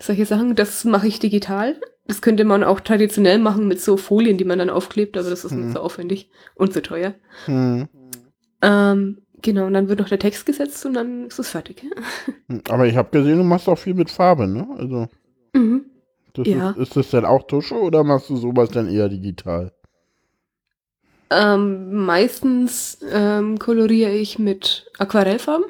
Solche 0.01 0.25
Sachen, 0.25 0.55
das 0.55 0.83
mache 0.83 1.07
ich 1.07 1.19
digital. 1.19 1.79
Das 2.07 2.21
könnte 2.21 2.43
man 2.43 2.63
auch 2.63 2.81
traditionell 2.81 3.39
machen 3.39 3.67
mit 3.67 3.79
so 3.79 3.95
Folien, 3.95 4.37
die 4.37 4.43
man 4.43 4.59
dann 4.59 4.69
aufklebt, 4.69 5.15
aber 5.17 5.29
das 5.29 5.45
ist 5.45 5.51
hm. 5.51 5.65
nicht 5.65 5.73
so 5.73 5.79
aufwendig 5.79 6.29
und 6.55 6.73
so 6.73 6.81
teuer. 6.81 7.13
Hm. 7.45 7.87
Ähm, 8.61 9.21
genau, 9.41 9.67
und 9.67 9.73
dann 9.73 9.87
wird 9.87 9.99
noch 9.99 10.09
der 10.09 10.19
Text 10.19 10.45
gesetzt 10.45 10.85
und 10.85 10.95
dann 10.95 11.27
ist 11.27 11.39
es 11.39 11.49
fertig. 11.49 11.85
Hm, 12.47 12.61
aber 12.69 12.87
ich 12.87 12.97
habe 12.97 13.09
gesehen, 13.11 13.37
du 13.37 13.43
machst 13.43 13.69
auch 13.69 13.77
viel 13.77 13.93
mit 13.93 14.09
Farbe, 14.09 14.47
ne? 14.47 14.67
Also. 14.77 15.07
Das 16.33 16.47
ja. 16.47 16.71
Ist, 16.71 16.77
ist, 16.77 16.95
das 16.95 17.09
denn 17.11 17.25
auch 17.25 17.43
Tusche 17.43 17.75
oder 17.75 18.03
machst 18.03 18.29
du 18.29 18.37
sowas 18.37 18.69
dann 18.69 18.89
eher 18.89 19.09
digital? 19.09 19.73
Ähm, 21.29 21.93
meistens 22.05 22.99
ähm, 23.09 23.57
koloriere 23.57 24.11
ich 24.11 24.37
mit 24.37 24.91
Aquarellfarben, 24.97 25.65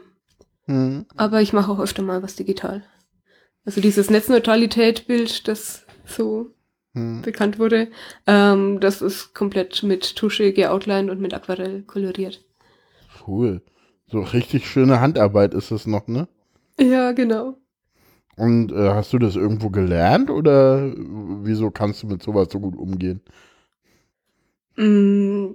hm. 0.66 1.06
aber 1.16 1.42
ich 1.42 1.54
mache 1.54 1.72
auch 1.72 1.80
öfter 1.80 2.02
mal 2.02 2.24
was 2.24 2.36
digital. 2.36 2.84
Also 3.64 3.80
dieses 3.80 4.10
Netzneutralität-Bild, 4.10 5.48
das 5.48 5.86
so 6.06 6.48
hm. 6.94 7.22
bekannt 7.22 7.60
wurde, 7.60 7.90
ähm, 8.26 8.80
das 8.80 9.04
ist 9.04 9.36
komplett 9.36 9.84
mit 9.84 10.16
Tusche 10.16 10.52
geoutlined 10.52 11.12
und 11.12 11.22
mit 11.22 11.34
Aquarell 11.34 11.84
koloriert. 11.84 12.44
Cool. 13.28 13.62
So 14.08 14.22
richtig 14.22 14.68
schöne 14.68 15.00
Handarbeit 15.00 15.54
ist 15.54 15.72
es 15.72 15.86
noch, 15.86 16.08
ne? 16.08 16.28
Ja, 16.80 17.12
genau. 17.12 17.61
Und 18.38 18.72
äh, 18.72 18.90
hast 18.90 19.14
du 19.14 19.20
das 19.20 19.36
irgendwo 19.36 19.70
gelernt 19.70 20.30
oder 20.30 20.94
wieso 20.96 21.70
kannst 21.70 22.04
du 22.04 22.08
mit 22.08 22.24
sowas 22.24 22.48
so 22.52 22.60
gut 22.60 22.76
umgehen? 22.76 23.22
Mm, 24.78 25.52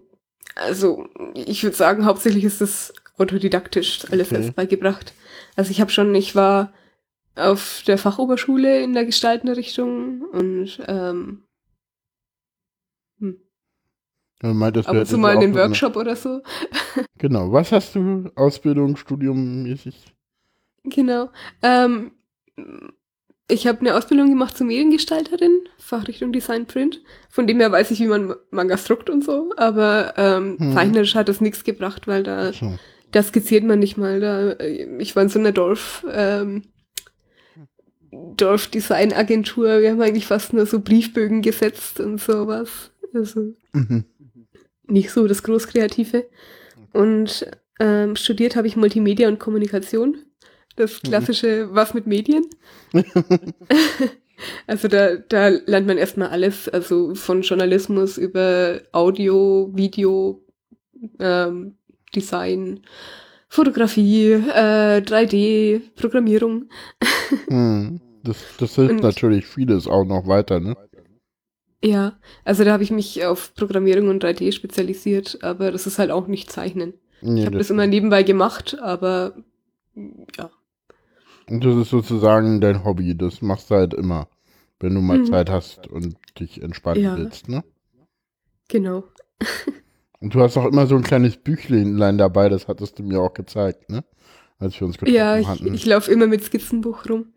also, 0.54 1.06
ich 1.35 1.62
würde 1.62 1.76
sagen, 1.76 2.04
hauptsächlich 2.04 2.45
ist 2.45 2.61
das 2.61 2.92
autodidaktisch 3.18 4.04
alles 4.11 4.28
okay. 4.28 4.42
selbst 4.42 4.56
beigebracht. 4.56 5.14
Also 5.56 5.71
ich 5.71 5.80
habe 5.80 5.90
schon, 5.90 6.14
ich 6.14 6.35
war 6.35 6.73
auf 7.35 7.83
der 7.87 7.99
Fachoberschule 7.99 8.83
in 8.83 8.92
der 8.92 9.04
Gestaltenrichtung 9.04 10.23
und 10.23 10.80
ähm, 10.87 11.42
hm. 13.18 13.38
Meintest, 14.42 14.88
ab 14.88 14.97
und 14.97 15.06
zu 15.06 15.18
mal 15.18 15.35
in 15.35 15.40
den 15.40 15.54
Workshop 15.54 15.97
oder 15.97 16.16
so. 16.16 16.42
Genau. 17.18 17.52
Was 17.52 17.73
hast 17.73 17.95
du 17.95 18.30
Ausbildung, 18.37 18.97
Studium 18.97 19.62
mäßig? 19.62 20.14
Genau. 20.85 21.30
Ähm, 21.62 22.12
ich 23.49 23.67
habe 23.67 23.81
eine 23.81 23.95
Ausbildung 23.95 24.29
gemacht 24.29 24.57
zur 24.57 24.67
Mediengestalterin, 24.67 25.61
Fachrichtung 25.79 26.33
Design 26.33 26.67
Print. 26.67 27.01
Von 27.31 27.47
dem 27.47 27.61
her 27.61 27.71
weiß 27.71 27.91
ich, 27.93 28.01
wie 28.01 28.09
man 28.09 28.35
Mangas 28.51 28.85
druckt 28.85 29.09
und 29.09 29.25
so, 29.25 29.53
aber 29.57 30.15
ähm, 30.17 30.57
hm. 30.59 30.73
zeichnerisch 30.73 31.15
hat 31.15 31.29
das 31.29 31.41
nichts 31.41 31.63
gebracht, 31.63 32.09
weil 32.09 32.23
da, 32.25 32.53
so. 32.53 32.77
da 33.13 33.23
skizziert 33.23 33.65
man 33.65 33.79
nicht 33.79 33.97
mal. 33.97 34.21
Da, 34.21 34.59
ich 34.99 35.15
war 35.15 35.23
in 35.23 35.29
so 35.29 35.39
einer 35.39 35.53
Dorf, 35.53 36.05
ähm, 36.11 36.65
Dorfdesign-Agentur, 38.11 39.81
wir 39.81 39.91
haben 39.91 40.03
eigentlich 40.03 40.27
fast 40.27 40.53
nur 40.53 40.67
so 40.67 40.81
Briefbögen 40.81 41.43
gesetzt 41.43 42.01
und 42.01 42.21
sowas. 42.21 42.91
Also 43.15 43.55
mhm. 43.73 44.05
nicht 44.87 45.11
so 45.11 45.27
das 45.29 45.43
Großkreative. 45.43 46.27
Und 46.93 47.47
ähm, 47.79 48.17
studiert 48.17 48.57
habe 48.57 48.67
ich 48.67 48.77
Multimedia 48.77 49.29
und 49.29 49.39
Kommunikation 49.39 50.25
das 50.76 51.02
mhm. 51.02 51.09
klassische 51.09 51.75
Was 51.75 51.95
mit 51.95 52.06
Medien. 52.06 52.47
also 54.66 54.88
da, 54.88 55.16
da 55.16 55.49
lernt 55.49 55.87
man 55.87 55.99
erstmal 55.99 56.28
alles, 56.28 56.68
also 56.68 57.14
von 57.14 57.42
Journalismus 57.42 58.18
über 58.18 58.80
Audio, 58.92 59.71
Video, 59.75 60.42
ähm, 61.18 61.76
Design, 62.14 62.80
Fotografie, 63.49 64.33
äh, 64.33 65.00
3D, 65.00 65.80
Programmierung. 65.97 66.68
hm. 67.49 68.00
Das, 68.23 68.38
das 68.59 68.75
hilft 68.75 68.95
Und, 68.95 69.02
natürlich 69.02 69.47
vieles 69.47 69.87
auch 69.87 70.04
noch 70.04 70.26
weiter, 70.26 70.59
ne? 70.59 70.76
Ja, 71.85 72.18
also 72.45 72.64
da 72.64 72.73
habe 72.73 72.83
ich 72.83 72.90
mich 72.90 73.25
auf 73.25 73.54
Programmierung 73.54 74.09
und 74.09 74.25
3D 74.25 74.50
spezialisiert, 74.50 75.38
aber 75.42 75.71
das 75.71 75.87
ist 75.87 76.00
halt 76.00 76.11
auch 76.11 76.26
nicht 76.26 76.50
Zeichnen. 76.50 76.95
Nee, 77.21 77.40
ich 77.40 77.47
habe 77.47 77.56
das, 77.56 77.68
das 77.68 77.71
immer 77.71 77.87
nebenbei 77.87 78.25
gemacht, 78.25 78.78
aber 78.80 79.35
ja. 80.37 80.50
Und 81.49 81.65
das 81.65 81.76
ist 81.76 81.91
sozusagen 81.91 82.61
dein 82.61 82.85
Hobby, 82.85 83.17
das 83.17 83.41
machst 83.41 83.71
du 83.71 83.76
halt 83.76 83.95
immer, 83.95 84.29
wenn 84.81 84.95
du 84.95 85.00
mal 85.00 85.19
mhm. 85.19 85.26
Zeit 85.26 85.49
hast 85.50 85.87
und 85.87 86.17
dich 86.38 86.61
entspannen 86.62 87.03
ja. 87.03 87.17
willst, 87.17 87.49
ne? 87.49 87.62
Genau. 88.69 89.05
und 90.21 90.35
du 90.35 90.41
hast 90.41 90.57
auch 90.57 90.67
immer 90.67 90.87
so 90.87 90.97
ein 90.97 91.05
kleines 91.05 91.37
Büchlein 91.37 92.19
dabei, 92.19 92.49
das 92.49 92.67
hattest 92.67 92.99
du 92.99 93.05
mir 93.05 93.21
auch 93.21 93.33
gezeigt, 93.33 93.91
ne? 93.91 94.05
Als 94.59 94.81
wir 94.81 94.87
uns 94.87 94.97
getroffen 94.97 95.15
ja, 95.15 95.38
ich, 95.38 95.47
hatten. 95.47 95.67
Ja, 95.67 95.75
ich 95.75 95.87
laufe 95.87 96.11
immer 96.11 96.26
mit 96.26 96.43
Skizzenbuch 96.43 97.09
rum. 97.09 97.35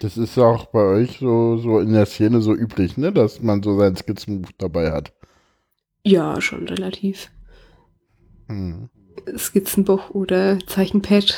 das 0.00 0.16
ist 0.16 0.38
auch 0.38 0.66
bei 0.66 0.82
euch 0.82 1.18
so, 1.18 1.56
so 1.56 1.80
in 1.80 1.92
der 1.92 2.06
Szene 2.06 2.40
so 2.40 2.54
üblich, 2.54 2.96
ne? 2.98 3.12
Dass 3.12 3.42
man 3.42 3.62
so 3.62 3.76
sein 3.78 3.96
Skizzenbuch 3.96 4.52
dabei 4.58 4.92
hat. 4.92 5.12
Ja, 6.04 6.40
schon 6.40 6.68
relativ. 6.68 7.30
Hm. 8.46 8.90
Skizzenbuch 9.36 10.10
oder 10.10 10.58
Zeichenpad. 10.66 11.36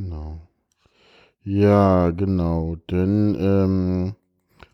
Genau. 0.00 0.40
Ja, 1.42 2.10
genau. 2.10 2.76
Denn 2.90 3.36
ähm, 3.38 4.14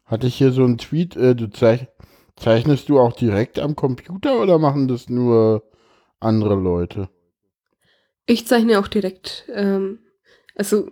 hatte 0.05 0.29
ich 0.29 0.37
hier 0.37 0.53
so 0.53 0.65
einen 0.65 0.79
Tweet, 0.79 1.17
äh, 1.17 1.35
du 1.35 1.51
zeich 1.51 1.89
zeichnest 2.37 2.89
du 2.89 3.01
auch 3.01 3.15
direkt 3.15 3.59
am 3.59 3.75
Computer 3.75 4.41
oder 4.41 4.59
machen 4.59 4.89
das 4.89 5.09
nur 5.09 5.65
andere 6.21 6.55
Leute? 6.55 7.09
Ich 8.27 8.47
zeichne 8.47 8.79
auch 8.79 8.89
direkt. 8.89 9.47
Ähm, 9.53 10.01
also 10.55 10.91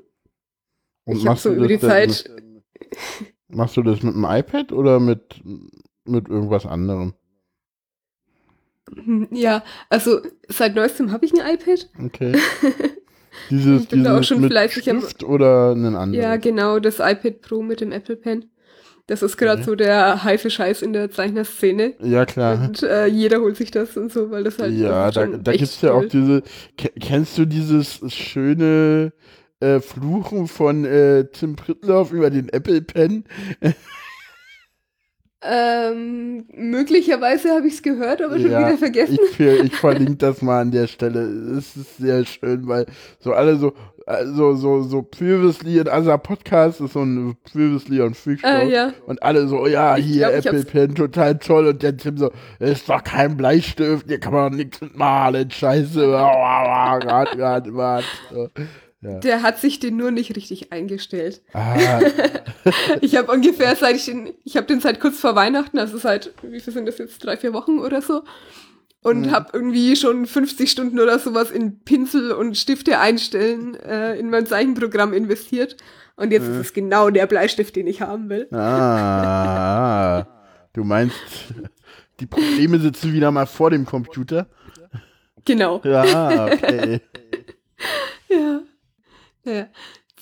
Und 1.05 1.17
ich 1.19 1.27
habe 1.27 1.39
so 1.39 1.53
über 1.53 1.69
die 1.69 1.79
Zeit. 1.79 2.29
Mit, 2.29 2.65
machst 3.49 3.77
du 3.77 3.83
das 3.83 4.03
mit 4.03 4.15
dem 4.15 4.25
iPad 4.25 4.73
oder 4.73 5.01
mit, 5.01 5.43
mit 6.05 6.29
irgendwas 6.29 6.67
anderem? 6.67 7.15
Ja, 9.31 9.65
also 9.89 10.21
seit 10.49 10.75
neuestem 10.75 11.11
habe 11.11 11.25
ich 11.25 11.33
ein 11.33 11.55
iPad. 11.55 11.89
Okay. 11.99 12.37
Dieses, 13.51 13.83
ich 13.83 13.89
bin 13.89 14.01
dieses 14.01 14.13
da 14.13 14.19
auch 14.19 14.23
schon 14.23 14.41
mit 14.41 14.51
fleißig 14.51 14.83
Stift 14.83 15.25
oder 15.25 15.73
einen 15.73 15.97
anderen? 15.97 16.15
Ja, 16.15 16.37
genau, 16.37 16.79
das 16.79 16.99
iPad 16.99 17.41
Pro 17.41 17.63
mit 17.63 17.81
dem 17.81 17.93
Apple 17.93 18.17
Pen. 18.17 18.47
Das 19.07 19.23
ist 19.23 19.37
gerade 19.37 19.61
okay. 19.61 19.65
so 19.71 19.75
der 19.75 20.25
heiße 20.25 20.49
Scheiß 20.49 20.81
in 20.81 20.95
der 20.95 21.11
Zeichnerszene. 21.11 21.95
Ja, 22.03 22.25
klar. 22.25 22.63
Und 22.63 22.83
äh, 22.83 23.07
jeder 23.07 23.41
holt 23.41 23.57
sich 23.57 23.71
das 23.71 23.99
und 23.99 24.11
so, 24.11 24.31
weil 24.31 24.45
das 24.45 24.59
halt. 24.59 24.73
Ja, 24.73 25.11
da, 25.11 25.27
da 25.27 25.53
gibt's 25.53 25.83
ja 25.83 25.93
auch 25.93 26.07
diese. 26.07 26.43
Kennst 26.77 27.37
du 27.37 27.45
dieses 27.45 28.01
schöne 28.15 29.13
äh, 29.61 29.81
Fluchen 29.81 30.47
von 30.49 30.87
äh, 30.87 31.27
Tim 31.27 31.57
Pritloff 31.57 32.13
über 32.13 32.31
den 32.31 32.49
Apple 32.49 32.81
Pen? 32.81 33.25
Ähm, 35.47 36.47
möglicherweise 36.55 37.51
habe 37.51 37.67
ich 37.67 37.75
es 37.75 37.83
gehört, 37.83 38.23
aber 38.23 38.39
schon 38.39 38.51
ja, 38.51 38.61
wieder 38.61 38.79
vergessen. 38.79 39.19
Ich, 39.31 39.41
ich 39.41 39.77
verlinke 39.77 40.17
das 40.17 40.41
mal 40.41 40.63
an 40.63 40.71
der 40.71 40.87
Stelle. 40.87 41.21
Es 41.59 41.77
ist 41.77 41.99
sehr 41.99 42.25
schön, 42.25 42.67
weil 42.67 42.87
so 43.21 43.35
alle 43.35 43.57
so, 43.57 43.75
also 44.07 44.55
so, 44.55 44.83
so 44.83 45.03
Previously 45.03 45.79
in 45.79 45.89
Other 45.89 46.17
Podcast 46.17 46.81
ist 46.81 46.95
so 46.95 47.03
ein 47.03 47.37
Previously 47.53 48.01
on 48.01 48.15
Freak 48.15 48.43
Ah, 48.43 48.63
ja. 48.63 48.95
Und 49.07 49.23
alle 49.23 49.47
so, 49.47 49.67
ja, 49.67 49.99
ich 49.99 50.07
hier 50.07 50.31
glaub, 50.31 50.55
Apple 50.55 50.65
Pen, 50.65 50.95
total 50.95 51.39
toll. 51.39 51.67
Und 51.67 51.83
der 51.83 51.97
Tim 51.97 52.17
so, 52.17 52.31
ist 52.59 52.89
doch 52.89 53.05
kein 53.05 53.37
Bleistift, 53.37 54.07
hier 54.09 54.21
kann 54.21 54.33
man 54.33 54.53
doch 54.53 54.57
nichts 54.57 54.81
mitmalen, 54.81 55.51
scheiße. 55.51 56.11
Rat, 56.11 57.37
rat, 57.37 57.69
rat. 57.69 58.05
Ja. 59.05 59.19
Der 59.19 59.43
hat 59.43 59.59
sich 59.59 59.81
den 59.81 59.99
nur 59.99 60.11
nicht 60.11 60.35
richtig 60.35 60.73
eingestellt. 60.73 61.43
Ah. 61.53 62.01
ich 63.03 63.17
habe 63.17 63.31
ungefähr 63.31 63.77
seit 63.77 63.97
ich 63.97 64.07
den, 64.07 64.33
ich 64.45 64.57
habe 64.57 64.67
den 64.67 64.81
seit 64.81 64.99
kurz 64.99 65.21
vor 65.21 65.35
Weihnachten, 65.35 65.79
also 65.79 65.99
seit, 65.99 66.33
wie 66.43 66.59
viel 66.59 66.73
sind 66.73 66.87
das 66.87 66.97
jetzt, 66.97 67.23
drei, 67.23 67.37
vier 67.37 67.53
Wochen 67.53 67.81
oder 67.81 68.01
so. 68.01 68.23
Und 69.03 69.27
mhm. 69.27 69.31
habe 69.31 69.51
irgendwie 69.53 69.95
schon 69.95 70.25
50 70.25 70.71
Stunden 70.71 70.99
oder 70.99 71.19
sowas 71.19 71.51
in 71.51 71.81
Pinsel 71.81 72.33
und 72.33 72.57
Stifte 72.57 72.99
einstellen 72.99 73.75
äh, 73.75 74.19
in 74.19 74.31
mein 74.31 74.47
Zeichenprogramm 74.47 75.13
investiert. 75.13 75.77
Und 76.17 76.31
jetzt 76.31 76.49
mhm. 76.49 76.55
ist 76.55 76.67
es 76.69 76.73
genau 76.73 77.11
der 77.11 77.27
Bleistift, 77.27 77.77
den 77.77 77.87
ich 77.87 78.01
haben 78.01 78.31
will. 78.31 78.49
Ah, 78.55 80.27
du 80.73 80.83
meinst, 80.83 81.17
die 82.21 82.27
Probleme 82.27 82.79
sitzen 82.79 83.13
wieder 83.13 83.31
mal 83.31 83.45
vor 83.45 83.69
dem 83.69 83.85
Computer? 83.85 84.47
Genau. 85.45 85.83
Ja, 85.85 86.47
okay. 86.47 87.03
ja. 88.31 88.61
Ja. 89.45 89.67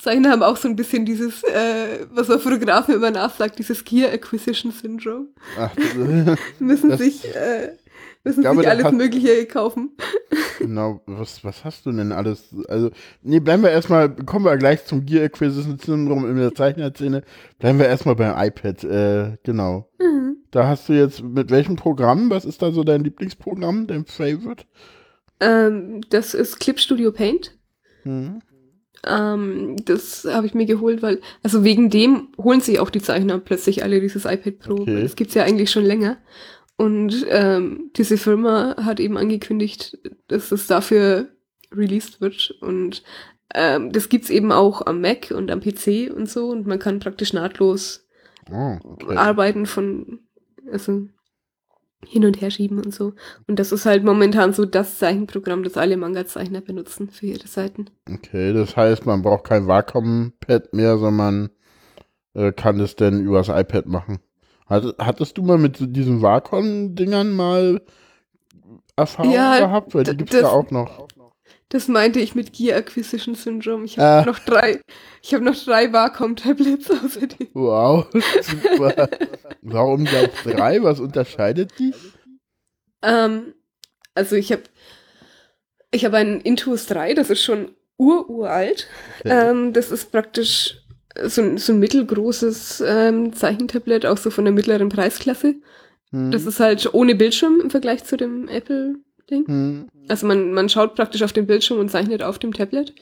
Zeichner 0.02 0.30
haben 0.30 0.42
auch 0.42 0.56
so 0.56 0.68
ein 0.68 0.74
bisschen 0.74 1.04
dieses, 1.04 1.44
äh, 1.44 2.06
was 2.10 2.26
man 2.26 2.40
Fotografen 2.40 2.94
immer 2.94 3.12
nachsagt, 3.12 3.58
dieses 3.58 3.84
Gear 3.84 4.12
Acquisition 4.12 4.72
Syndrome. 4.72 5.28
Ach, 5.56 5.70
das, 5.76 6.38
müssen 6.58 6.90
das, 6.90 6.98
sich, 6.98 7.24
äh, 7.36 7.76
müssen 8.24 8.40
glaube, 8.40 8.62
sich 8.62 8.68
alles 8.68 8.84
hast, 8.86 8.94
Mögliche 8.94 9.46
kaufen. 9.46 9.90
Genau, 10.58 11.02
was, 11.06 11.44
was 11.44 11.64
hast 11.64 11.86
du 11.86 11.92
denn 11.92 12.10
alles? 12.10 12.48
Also, 12.68 12.90
nee, 13.22 13.38
bleiben 13.38 13.62
wir 13.62 13.70
erstmal, 13.70 14.12
kommen 14.12 14.44
wir 14.44 14.56
gleich 14.56 14.84
zum 14.86 15.06
Gear 15.06 15.24
Acquisition 15.24 15.78
Syndrome 15.78 16.28
in 16.28 16.36
der 16.36 16.52
Zeichnerszene. 16.52 17.22
Bleiben 17.60 17.78
wir 17.78 17.86
erstmal 17.86 18.16
beim 18.16 18.34
iPad, 18.36 18.82
äh, 18.82 19.36
genau. 19.44 19.88
Mhm. 20.00 20.38
Da 20.50 20.66
hast 20.66 20.88
du 20.88 20.94
jetzt, 20.94 21.22
mit 21.22 21.50
welchem 21.50 21.76
Programm, 21.76 22.28
was 22.28 22.44
ist 22.44 22.60
da 22.60 22.72
so 22.72 22.82
dein 22.82 23.04
Lieblingsprogramm, 23.04 23.86
dein 23.86 24.04
Favorite? 24.04 24.64
Ähm, 25.38 26.00
das 26.10 26.34
ist 26.34 26.58
Clip 26.58 26.80
Studio 26.80 27.12
Paint. 27.12 27.56
Mhm. 28.02 28.42
Ähm, 29.06 29.76
das 29.84 30.24
habe 30.24 30.46
ich 30.46 30.54
mir 30.54 30.66
geholt, 30.66 31.02
weil, 31.02 31.20
also 31.42 31.64
wegen 31.64 31.90
dem 31.90 32.28
holen 32.38 32.60
sich 32.60 32.78
auch 32.78 32.90
die 32.90 33.02
Zeichner 33.02 33.38
plötzlich 33.38 33.82
alle 33.82 34.00
dieses 34.00 34.24
iPad 34.24 34.58
Pro. 34.58 34.74
Okay. 34.82 35.02
Das 35.02 35.16
gibt's 35.16 35.34
ja 35.34 35.44
eigentlich 35.44 35.70
schon 35.70 35.84
länger. 35.84 36.18
Und 36.76 37.26
ähm, 37.28 37.90
diese 37.96 38.16
Firma 38.16 38.76
hat 38.84 39.00
eben 39.00 39.16
angekündigt, 39.16 39.98
dass 40.28 40.52
es 40.52 40.66
dafür 40.66 41.28
released 41.72 42.20
wird. 42.20 42.56
Und 42.60 43.02
ähm, 43.54 43.92
das 43.92 44.08
gibt's 44.08 44.30
eben 44.30 44.52
auch 44.52 44.86
am 44.86 45.00
Mac 45.00 45.30
und 45.30 45.50
am 45.50 45.60
PC 45.60 46.12
und 46.14 46.28
so. 46.28 46.48
Und 46.48 46.66
man 46.66 46.78
kann 46.78 47.00
praktisch 47.00 47.32
nahtlos 47.32 48.06
oh, 48.50 48.78
okay. 48.82 49.16
arbeiten 49.16 49.66
von, 49.66 50.20
also 50.70 51.08
hin 52.06 52.24
und 52.24 52.40
her 52.40 52.50
schieben 52.50 52.78
und 52.78 52.94
so. 52.94 53.14
Und 53.46 53.58
das 53.58 53.72
ist 53.72 53.86
halt 53.86 54.04
momentan 54.04 54.52
so 54.52 54.64
das 54.64 54.98
Zeichenprogramm, 54.98 55.62
das 55.62 55.76
alle 55.76 55.96
Manga-Zeichner 55.96 56.60
benutzen 56.60 57.08
für 57.10 57.26
ihre 57.26 57.46
Seiten. 57.46 57.86
Okay, 58.12 58.52
das 58.52 58.76
heißt, 58.76 59.06
man 59.06 59.22
braucht 59.22 59.44
kein 59.44 59.66
Wacom-Pad 59.66 60.74
mehr, 60.74 60.98
sondern 60.98 61.50
äh, 62.34 62.52
kann 62.52 62.80
es 62.80 62.96
denn 62.96 63.20
übers 63.20 63.48
iPad 63.48 63.86
machen. 63.86 64.18
Hattest 64.68 65.36
du 65.36 65.42
mal 65.42 65.58
mit 65.58 65.76
diesen 65.80 66.22
Wacom-Dingern 66.22 67.32
mal 67.32 67.82
Erfahrung 68.96 69.32
ja, 69.32 69.58
gehabt? 69.58 69.94
Weil 69.94 70.04
die 70.04 70.16
gibt 70.16 70.32
es 70.32 70.40
ja 70.40 70.48
auch 70.48 70.70
noch. 70.70 71.08
Das 71.68 71.88
meinte 71.88 72.20
ich 72.20 72.34
mit 72.34 72.52
Gear 72.52 72.78
Acquisition 72.78 73.34
Syndrome. 73.34 73.84
Ich 73.84 73.98
habe 73.98 74.28
äh. 74.28 74.30
noch 74.30 74.38
drei, 74.40 74.80
ich 75.22 75.32
habe 75.32 75.44
noch 75.44 75.56
drei 75.56 75.92
Wacom-Tablets 75.92 76.90
außerdem. 76.90 77.48
Wow, 77.54 78.06
super. 78.42 79.08
Warum 79.62 80.04
gleich 80.04 80.30
drei? 80.44 80.82
Was 80.82 81.00
unterscheidet 81.00 81.72
die? 81.78 81.94
Ähm, 83.02 83.54
also 84.14 84.36
ich 84.36 84.52
habe 84.52 84.62
ich 85.92 86.04
habe 86.04 86.16
einen 86.16 86.40
Intuos 86.40 86.86
3, 86.86 87.14
das 87.14 87.30
ist 87.30 87.42
schon 87.42 87.72
ururalt. 87.98 88.88
Ja. 89.24 89.50
Ähm, 89.50 89.72
das 89.72 89.90
ist 89.92 90.10
praktisch 90.10 90.78
so, 91.22 91.56
so 91.56 91.72
ein 91.72 91.78
mittelgroßes 91.78 92.82
ähm, 92.86 93.32
Zeichentablet, 93.34 94.06
auch 94.06 94.16
so 94.16 94.30
von 94.30 94.44
der 94.44 94.54
mittleren 94.54 94.88
Preisklasse. 94.88 95.56
Hm. 96.10 96.30
Das 96.30 96.46
ist 96.46 96.60
halt 96.60 96.92
ohne 96.94 97.14
Bildschirm 97.14 97.60
im 97.60 97.70
Vergleich 97.70 98.04
zu 98.04 98.16
dem 98.16 98.48
Apple-Ding. 99.22 99.46
Hm. 99.46 99.88
Also 100.08 100.26
man, 100.26 100.52
man 100.52 100.68
schaut 100.68 100.94
praktisch 100.94 101.22
auf 101.22 101.32
den 101.32 101.46
Bildschirm 101.46 101.78
und 101.78 101.90
zeichnet 101.90 102.22
auf 102.22 102.38
dem 102.38 102.52
Tablet. 102.52 102.94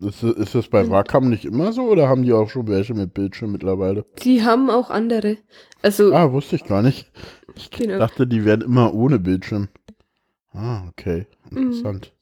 Ist, 0.00 0.22
ist 0.22 0.54
das 0.54 0.68
bei 0.68 0.88
Wacom 0.88 1.28
nicht 1.28 1.44
immer 1.44 1.72
so 1.72 1.82
oder 1.82 2.08
haben 2.08 2.22
die 2.22 2.32
auch 2.32 2.48
schon 2.48 2.68
welche 2.68 2.94
mit 2.94 3.14
Bildschirm 3.14 3.50
mittlerweile? 3.50 4.04
Die 4.22 4.44
haben 4.44 4.70
auch 4.70 4.90
andere. 4.90 5.38
Also, 5.82 6.12
ah, 6.12 6.32
wusste 6.32 6.56
ich 6.56 6.64
gar 6.64 6.82
nicht. 6.82 7.10
Ich 7.56 7.70
genau. 7.70 7.98
dachte, 7.98 8.26
die 8.26 8.44
werden 8.44 8.62
immer 8.62 8.94
ohne 8.94 9.18
Bildschirm. 9.18 9.68
Ah, 10.52 10.86
okay. 10.88 11.26
Mhm. 11.50 11.58
Interessant. 11.58 12.12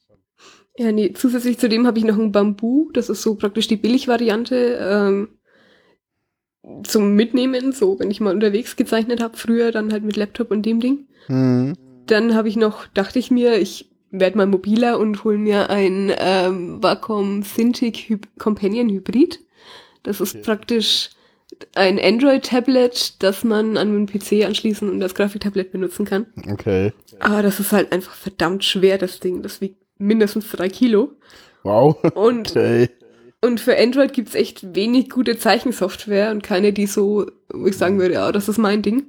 Ja, 0.75 0.91
nee, 0.91 1.13
zusätzlich 1.13 1.59
zu 1.59 1.69
dem 1.69 1.85
habe 1.85 1.99
ich 1.99 2.05
noch 2.05 2.17
ein 2.17 2.31
Bambu. 2.31 2.89
Das 2.93 3.09
ist 3.09 3.21
so 3.21 3.35
praktisch 3.35 3.67
die 3.67 3.77
Billigvariante 3.77 4.77
ähm, 4.79 5.29
zum 6.83 7.13
Mitnehmen. 7.13 7.73
So, 7.73 7.99
wenn 7.99 8.09
ich 8.09 8.19
mal 8.19 8.33
unterwegs 8.33 8.75
gezeichnet 8.75 9.21
habe, 9.21 9.37
früher 9.37 9.71
dann 9.71 9.91
halt 9.91 10.03
mit 10.03 10.15
Laptop 10.17 10.49
und 10.49 10.65
dem 10.65 10.79
Ding. 10.79 11.07
Mhm. 11.27 11.75
Dann 12.07 12.35
habe 12.35 12.49
ich 12.49 12.55
noch, 12.55 12.87
dachte 12.87 13.19
ich 13.19 13.31
mir, 13.31 13.57
ich 13.57 13.89
werde 14.11 14.37
mal 14.37 14.47
mobiler 14.47 14.99
und 14.99 15.23
hole 15.23 15.37
mir 15.37 15.69
ein 15.69 16.13
ähm, 16.17 16.81
Wacom 16.81 17.43
Cintiq 17.43 18.09
Hy 18.09 18.19
Companion 18.39 18.89
Hybrid. 18.89 19.39
Das 20.03 20.21
ist 20.21 20.35
okay. 20.35 20.43
praktisch 20.43 21.09
ein 21.75 21.99
Android-Tablet, 21.99 23.21
das 23.23 23.43
man 23.43 23.77
an 23.77 23.89
einen 23.89 24.05
PC 24.05 24.45
anschließen 24.45 24.89
und 24.89 25.01
als 25.01 25.15
Grafiktablet 25.15 25.71
benutzen 25.71 26.05
kann. 26.05 26.27
Okay. 26.49 26.93
Aber 27.19 27.41
das 27.41 27.59
ist 27.59 27.71
halt 27.71 27.91
einfach 27.91 28.13
verdammt 28.13 28.63
schwer, 28.63 28.97
das 28.97 29.19
Ding. 29.19 29.41
Das 29.41 29.61
wiegt 29.61 29.77
mindestens 29.97 30.49
drei 30.51 30.69
Kilo. 30.69 31.11
Wow. 31.63 31.97
Und, 32.15 32.51
okay. 32.51 32.89
und 33.41 33.59
für 33.59 33.77
Android 33.77 34.13
gibt's 34.13 34.35
echt 34.35 34.75
wenig 34.75 35.09
gute 35.09 35.37
Zeichensoftware 35.37 36.31
und 36.31 36.43
keine, 36.43 36.73
die 36.73 36.87
so, 36.87 37.25
wo 37.49 37.67
ich 37.67 37.77
sagen 37.77 37.99
würde, 37.99 38.15
ja, 38.15 38.31
das 38.31 38.49
ist 38.49 38.57
mein 38.57 38.81
Ding. 38.81 39.07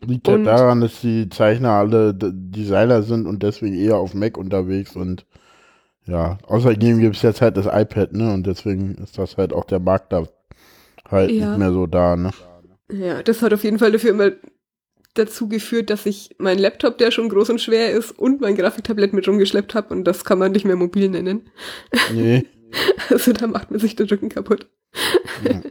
Liegt 0.00 0.28
ja 0.28 0.38
daran, 0.38 0.80
dass 0.80 1.00
die 1.00 1.28
Zeichner 1.28 1.70
alle 1.70 2.14
Designer 2.14 3.02
sind 3.02 3.26
und 3.26 3.42
deswegen 3.42 3.74
eher 3.74 3.96
auf 3.96 4.14
Mac 4.14 4.36
unterwegs 4.36 4.96
und 4.96 5.24
ja, 6.06 6.38
außerdem 6.46 7.00
gibt 7.00 7.16
es 7.16 7.22
jetzt 7.22 7.40
halt 7.40 7.56
das 7.56 7.66
iPad, 7.66 8.12
ne? 8.12 8.32
Und 8.32 8.46
deswegen 8.46 8.94
ist 8.96 9.16
das 9.16 9.36
halt 9.36 9.52
auch 9.52 9.64
der 9.64 9.80
Markt 9.80 10.12
da 10.12 10.24
halt 11.08 11.30
ja. 11.30 11.50
nicht 11.50 11.58
mehr 11.58 11.72
so 11.72 11.86
da, 11.86 12.16
ne? 12.16 12.30
Ja, 12.92 13.22
das 13.22 13.40
hat 13.40 13.54
auf 13.54 13.64
jeden 13.64 13.78
Fall 13.78 13.92
dafür 13.92 14.10
immer 14.10 14.32
dazu 15.14 15.48
geführt, 15.48 15.90
dass 15.90 16.04
ich 16.06 16.36
meinen 16.38 16.58
Laptop, 16.58 16.98
der 16.98 17.10
schon 17.10 17.28
groß 17.28 17.50
und 17.50 17.60
schwer 17.60 17.92
ist, 17.92 18.10
und 18.10 18.40
mein 18.40 18.56
Grafiktablett 18.56 19.12
mit 19.12 19.26
rumgeschleppt 19.26 19.74
habe 19.74 19.94
und 19.94 20.04
das 20.04 20.24
kann 20.24 20.38
man 20.38 20.52
nicht 20.52 20.66
mehr 20.66 20.76
mobil 20.76 21.08
nennen. 21.08 21.48
Nee. 22.12 22.46
Also 23.08 23.32
da 23.32 23.46
macht 23.46 23.70
man 23.70 23.78
sich 23.78 23.94
den 23.94 24.08
Rücken 24.08 24.30
kaputt. 24.30 24.66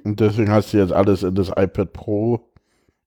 Und 0.06 0.22
deswegen 0.22 0.50
hast 0.50 0.72
du 0.72 0.78
jetzt 0.78 0.94
alles 0.94 1.22
in 1.24 1.36
das 1.36 1.50
iPad 1.50 1.92
Pro 1.92 2.53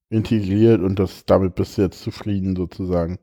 integriert 0.09 0.81
und 0.81 0.99
das, 0.99 1.25
damit 1.25 1.55
bist 1.55 1.77
du 1.77 1.83
jetzt 1.83 2.03
zufrieden 2.03 2.57
sozusagen. 2.57 3.19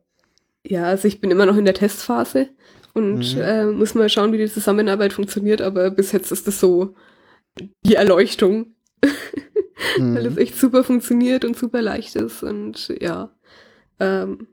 Ja, 0.65 0.85
also 0.85 1.07
ich 1.07 1.21
bin 1.21 1.31
immer 1.31 1.45
noch 1.45 1.57
in 1.57 1.65
der 1.65 1.73
Testphase 1.73 2.49
und 2.93 3.35
mhm. 3.35 3.41
äh, 3.41 3.65
muss 3.65 3.95
mal 3.95 4.09
schauen, 4.09 4.31
wie 4.31 4.37
die 4.37 4.47
Zusammenarbeit 4.47 5.13
funktioniert, 5.13 5.61
aber 5.61 5.89
bis 5.91 6.11
jetzt 6.11 6.31
ist 6.31 6.47
das 6.47 6.59
so 6.59 6.95
die 7.85 7.95
Erleuchtung. 7.95 8.75
mhm. 9.97 10.15
Weil 10.15 10.25
es 10.25 10.37
echt 10.37 10.55
super 10.57 10.83
funktioniert 10.83 11.45
und 11.45 11.57
super 11.57 11.81
leicht 11.81 12.15
ist 12.15 12.43
und 12.43 12.93
ja. 12.99 13.35
Ähm, 13.99 14.47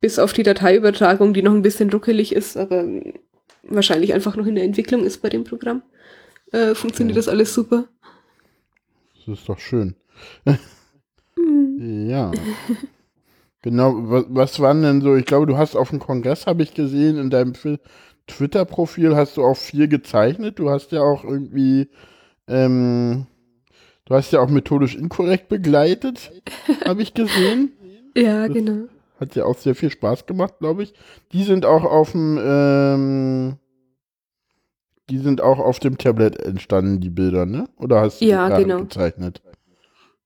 bis 0.00 0.18
auf 0.18 0.32
die 0.32 0.42
Dateiübertragung, 0.42 1.32
die 1.32 1.42
noch 1.42 1.52
ein 1.54 1.62
bisschen 1.62 1.90
ruckelig 1.90 2.34
ist, 2.34 2.56
aber 2.56 2.84
wahrscheinlich 3.62 4.12
einfach 4.12 4.36
noch 4.36 4.46
in 4.46 4.56
der 4.56 4.64
Entwicklung 4.64 5.04
ist 5.04 5.22
bei 5.22 5.28
dem 5.28 5.44
Programm, 5.44 5.82
äh, 6.50 6.74
funktioniert 6.74 7.16
ja. 7.16 7.20
das 7.20 7.28
alles 7.28 7.54
super. 7.54 7.88
Das 9.14 9.38
ist 9.38 9.48
doch 9.48 9.58
schön. 9.58 9.94
Ja. 11.82 12.30
genau, 13.62 13.94
was, 13.96 14.24
was 14.28 14.60
waren 14.60 14.82
denn 14.82 15.00
so, 15.00 15.16
ich 15.16 15.26
glaube, 15.26 15.46
du 15.46 15.56
hast 15.56 15.76
auf 15.76 15.90
dem 15.90 15.98
Kongress, 15.98 16.46
habe 16.46 16.62
ich 16.62 16.74
gesehen, 16.74 17.18
in 17.18 17.30
deinem 17.30 17.54
Twitter-Profil 18.26 19.16
hast 19.16 19.36
du 19.36 19.44
auch 19.44 19.56
viel 19.56 19.88
gezeichnet. 19.88 20.58
Du 20.58 20.70
hast 20.70 20.92
ja 20.92 21.00
auch 21.00 21.24
irgendwie, 21.24 21.88
ähm, 22.46 23.26
du 24.04 24.14
hast 24.14 24.32
ja 24.32 24.40
auch 24.40 24.48
methodisch 24.48 24.94
inkorrekt 24.94 25.48
begleitet, 25.48 26.30
habe 26.84 27.02
ich 27.02 27.14
gesehen. 27.14 27.72
Ja, 28.14 28.46
das 28.46 28.54
genau. 28.54 28.88
Hat 29.18 29.34
ja 29.36 29.46
auch 29.46 29.56
sehr 29.56 29.74
viel 29.74 29.88
Spaß 29.88 30.26
gemacht, 30.26 30.58
glaube 30.58 30.82
ich. 30.82 30.92
Die 31.32 31.44
sind 31.44 31.64
auch 31.64 31.82
auf 31.82 32.12
dem, 32.12 32.38
ähm, 32.38 33.56
die 35.08 35.16
sind 35.16 35.40
auch 35.40 35.58
auf 35.58 35.78
dem 35.78 35.96
Tablet 35.96 36.38
entstanden, 36.38 37.00
die 37.00 37.08
Bilder, 37.08 37.46
ne? 37.46 37.70
Oder 37.78 38.02
hast 38.02 38.20
du 38.20 38.26
ja, 38.26 38.54
die 38.54 38.64
genau. 38.64 38.80
gezeichnet? 38.82 39.40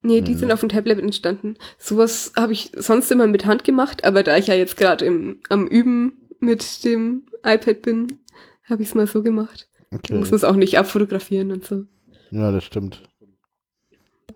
Nee, 0.06 0.20
die 0.20 0.34
mhm. 0.34 0.38
sind 0.38 0.52
auf 0.52 0.60
dem 0.60 0.68
Tablet 0.68 1.00
entstanden. 1.00 1.56
Sowas 1.78 2.32
habe 2.36 2.52
ich 2.52 2.70
sonst 2.76 3.10
immer 3.10 3.26
mit 3.26 3.44
Hand 3.44 3.64
gemacht, 3.64 4.04
aber 4.04 4.22
da 4.22 4.36
ich 4.36 4.46
ja 4.46 4.54
jetzt 4.54 4.76
gerade 4.76 5.04
am 5.48 5.66
Üben 5.66 6.12
mit 6.38 6.84
dem 6.84 7.24
iPad 7.44 7.82
bin, 7.82 8.20
habe 8.68 8.82
ich 8.82 8.88
es 8.90 8.94
mal 8.94 9.08
so 9.08 9.24
gemacht. 9.24 9.68
Okay. 9.90 10.12
Ich 10.12 10.18
muss 10.18 10.30
es 10.30 10.44
auch 10.44 10.54
nicht 10.54 10.78
abfotografieren 10.78 11.50
und 11.50 11.64
so. 11.64 11.86
Ja, 12.30 12.52
das 12.52 12.62
stimmt. 12.62 13.02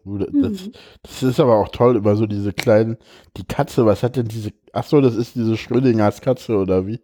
Das, 0.04 0.32
mhm. 0.32 0.72
das, 1.02 1.22
ist 1.22 1.38
aber 1.38 1.54
auch 1.54 1.68
toll, 1.68 1.96
über 1.96 2.16
so 2.16 2.26
diese 2.26 2.52
kleinen, 2.52 2.96
die 3.36 3.44
Katze, 3.44 3.86
was 3.86 4.02
hat 4.02 4.16
denn 4.16 4.26
diese, 4.26 4.50
ach 4.72 4.84
so, 4.84 5.00
das 5.00 5.14
ist 5.14 5.36
diese 5.36 5.56
Schrödingers 5.56 6.20
Katze 6.20 6.56
oder 6.56 6.88
wie? 6.88 6.98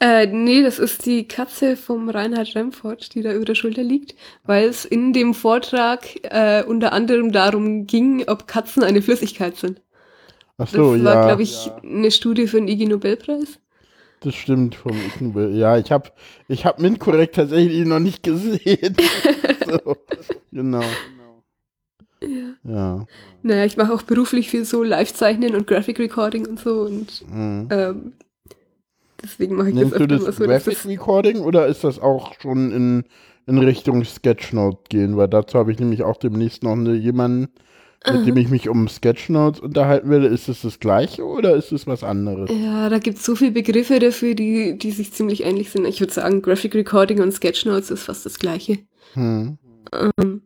Äh, 0.00 0.26
nee, 0.26 0.62
das 0.62 0.78
ist 0.78 1.06
die 1.06 1.26
Katze 1.26 1.76
vom 1.76 2.08
Reinhard 2.08 2.54
Remford, 2.54 3.14
die 3.14 3.22
da 3.22 3.32
über 3.32 3.44
der 3.44 3.56
Schulter 3.56 3.82
liegt, 3.82 4.14
weil 4.44 4.68
es 4.68 4.84
in 4.84 5.12
dem 5.12 5.34
Vortrag 5.34 6.06
äh, 6.22 6.62
unter 6.62 6.92
anderem 6.92 7.32
darum 7.32 7.86
ging, 7.86 8.24
ob 8.28 8.46
Katzen 8.46 8.84
eine 8.84 9.02
Flüssigkeit 9.02 9.56
sind. 9.56 9.82
Ach 10.56 10.68
so, 10.68 10.94
das 10.94 11.04
war, 11.04 11.14
ja. 11.14 11.26
glaube 11.26 11.42
ich, 11.42 11.70
eine 11.82 12.10
Studie 12.12 12.46
für 12.46 12.58
den 12.58 12.68
Ig 12.68 12.86
Nobelpreis. 12.86 13.58
Das 14.20 14.34
stimmt 14.36 14.76
vom 14.76 14.92
Ig 14.92 15.20
Nobel. 15.20 15.56
Ja, 15.56 15.78
ich 15.78 15.90
habe 15.90 16.10
ich 16.46 16.64
hab 16.64 16.78
MintCorrect 16.78 17.34
tatsächlich 17.34 17.84
noch 17.84 18.00
nicht 18.00 18.22
gesehen. 18.22 18.96
so, 19.66 19.96
genau. 20.52 20.84
Ja. 22.20 22.54
ja. 22.64 23.06
Naja, 23.42 23.64
ich 23.64 23.76
mache 23.76 23.92
auch 23.92 24.02
beruflich 24.02 24.48
viel 24.48 24.64
so 24.64 24.82
Live-Zeichnen 24.84 25.56
und 25.56 25.66
Graphic 25.66 25.98
Recording 25.98 26.46
und 26.46 26.60
so 26.60 26.82
und 26.82 27.28
mhm. 27.28 27.68
ähm, 27.70 28.12
Deswegen 29.22 29.56
mache 29.56 29.70
ich 29.70 29.74
Nimmst 29.74 29.92
das 29.92 29.98
du 29.98 30.06
das 30.06 30.36
so. 30.36 30.44
Graphic 30.44 30.84
Recording 30.84 31.40
oder 31.40 31.66
ist 31.66 31.84
das 31.84 31.98
auch 31.98 32.34
schon 32.40 32.70
in, 32.72 33.04
in 33.46 33.58
Richtung 33.58 34.04
Sketchnote 34.04 34.78
gehen? 34.88 35.16
Weil 35.16 35.28
dazu 35.28 35.58
habe 35.58 35.72
ich 35.72 35.78
nämlich 35.78 36.02
auch 36.02 36.16
demnächst 36.16 36.62
noch 36.62 36.72
eine, 36.72 36.94
jemanden, 36.94 37.48
mit 38.06 38.26
dem 38.26 38.36
ich 38.36 38.48
mich 38.48 38.68
um 38.68 38.88
Sketchnotes 38.88 39.60
unterhalten 39.60 40.08
werde. 40.08 40.26
Ist 40.26 40.48
es 40.48 40.62
das, 40.62 40.72
das 40.72 40.80
gleiche 40.80 41.24
oder 41.24 41.56
ist 41.56 41.72
es 41.72 41.86
was 41.86 42.04
anderes? 42.04 42.48
Ja, 42.50 42.88
da 42.88 42.98
gibt 42.98 43.18
es 43.18 43.24
so 43.24 43.34
viele 43.34 43.50
Begriffe 43.50 43.98
dafür, 43.98 44.34
die, 44.34 44.78
die 44.78 44.92
sich 44.92 45.12
ziemlich 45.12 45.44
ähnlich 45.44 45.70
sind. 45.70 45.84
Ich 45.84 46.00
würde 46.00 46.12
sagen, 46.12 46.40
Graphic 46.40 46.74
Recording 46.74 47.20
und 47.20 47.32
Sketchnotes 47.32 47.90
ist 47.90 48.04
fast 48.04 48.24
das 48.24 48.38
gleiche. 48.38 48.78
Hm. 49.14 49.58
Ähm, 49.92 50.42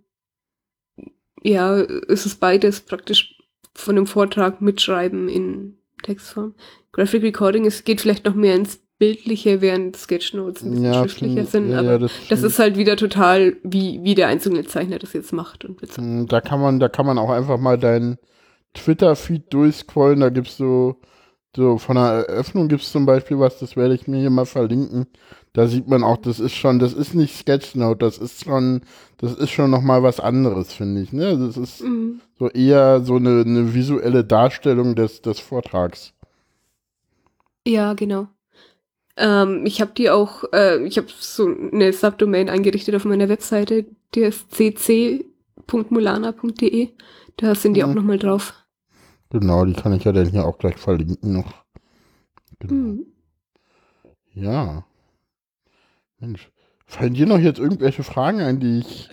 ja, 1.42 1.76
es 1.76 2.24
ist 2.24 2.40
beides 2.40 2.80
praktisch 2.80 3.34
von 3.74 3.96
einem 3.96 4.06
Vortrag 4.06 4.60
mitschreiben 4.60 5.28
in 5.28 5.76
Textform. 6.02 6.54
Graphic 6.92 7.22
Recording 7.22 7.66
es 7.66 7.84
geht 7.84 8.00
vielleicht 8.00 8.24
noch 8.24 8.34
mehr 8.34 8.54
ins 8.54 8.80
Bildliche, 8.98 9.60
während 9.60 9.96
Sketchnotes 9.96 10.62
ein 10.62 10.70
bisschen 10.70 10.84
ja, 10.84 10.94
schriftlicher 11.00 11.44
sind. 11.44 11.70
Ja, 11.70 11.80
aber 11.80 11.92
ja, 11.92 11.98
das, 11.98 12.12
das, 12.28 12.42
ist 12.44 12.60
halt 12.60 12.76
wieder 12.76 12.96
total, 12.96 13.56
wie, 13.64 13.98
wie 14.04 14.14
der 14.14 14.28
einzelne 14.28 14.64
Zeichner 14.64 15.00
das 15.00 15.12
jetzt 15.12 15.32
macht. 15.32 15.64
Und 15.64 15.80
hm, 15.96 16.28
da 16.28 16.40
kann 16.40 16.60
man, 16.60 16.78
da 16.78 16.88
kann 16.88 17.06
man 17.06 17.18
auch 17.18 17.30
einfach 17.30 17.58
mal 17.58 17.78
deinen 17.78 18.18
Twitter-Feed 18.74 19.52
durchscrollen. 19.52 20.20
Da 20.20 20.28
gibt's 20.28 20.56
so, 20.56 21.00
so 21.54 21.76
von 21.78 21.96
der 21.96 22.28
Eröffnung 22.28 22.68
gibt's 22.68 22.92
zum 22.92 23.04
Beispiel 23.04 23.38
was, 23.38 23.58
das 23.58 23.76
werde 23.76 23.94
ich 23.94 24.08
mir 24.08 24.20
hier 24.20 24.30
mal 24.30 24.46
verlinken. 24.46 25.06
Da 25.52 25.66
sieht 25.66 25.86
man 25.86 26.02
auch, 26.02 26.16
das 26.16 26.40
ist 26.40 26.54
schon, 26.54 26.78
das 26.78 26.94
ist 26.94 27.12
nicht 27.14 27.36
Sketchnote, 27.36 27.98
das 27.98 28.16
ist 28.16 28.44
schon, 28.44 28.80
das 29.18 29.34
ist 29.34 29.50
schon 29.50 29.70
noch 29.70 29.82
mal 29.82 30.02
was 30.02 30.18
anderes, 30.18 30.72
finde 30.72 31.02
ich. 31.02 31.12
Ne? 31.12 31.36
Das 31.36 31.58
ist 31.58 31.82
mhm. 31.82 32.22
so 32.38 32.48
eher 32.48 33.02
so 33.02 33.16
eine, 33.16 33.42
eine 33.42 33.74
visuelle 33.74 34.24
Darstellung 34.24 34.94
des, 34.94 35.20
des 35.20 35.40
Vortrags. 35.40 36.14
Ja, 37.66 37.92
genau. 37.92 38.28
Ähm, 39.18 39.66
ich 39.66 39.82
habe 39.82 39.92
die 39.94 40.08
auch, 40.08 40.44
äh, 40.54 40.82
ich 40.86 40.96
habe 40.96 41.08
so 41.18 41.46
eine 41.46 41.92
Subdomain 41.92 42.48
eingerichtet 42.48 42.94
auf 42.94 43.04
meiner 43.04 43.28
Webseite, 43.28 43.84
die 44.14 44.20
ist 44.20 44.50
cc.mulana.de. 44.54 46.88
Da 47.36 47.54
sind 47.54 47.74
die 47.74 47.80
ja. 47.80 47.86
auch 47.86 47.94
nochmal 47.94 48.18
drauf. 48.18 48.54
Genau, 49.32 49.64
die 49.64 49.72
kann 49.72 49.94
ich 49.94 50.04
ja 50.04 50.12
dann 50.12 50.28
hier 50.28 50.44
auch 50.44 50.58
gleich 50.58 50.76
verlinken 50.76 51.32
noch. 51.32 51.54
Genau. 52.58 52.74
Mhm. 52.74 53.06
Ja. 54.34 54.84
Mensch. 56.20 56.50
Fallen 56.84 57.14
dir 57.14 57.24
noch 57.24 57.38
jetzt 57.38 57.58
irgendwelche 57.58 58.02
Fragen 58.02 58.40
ein, 58.42 58.60
die 58.60 58.80
ich 58.80 59.08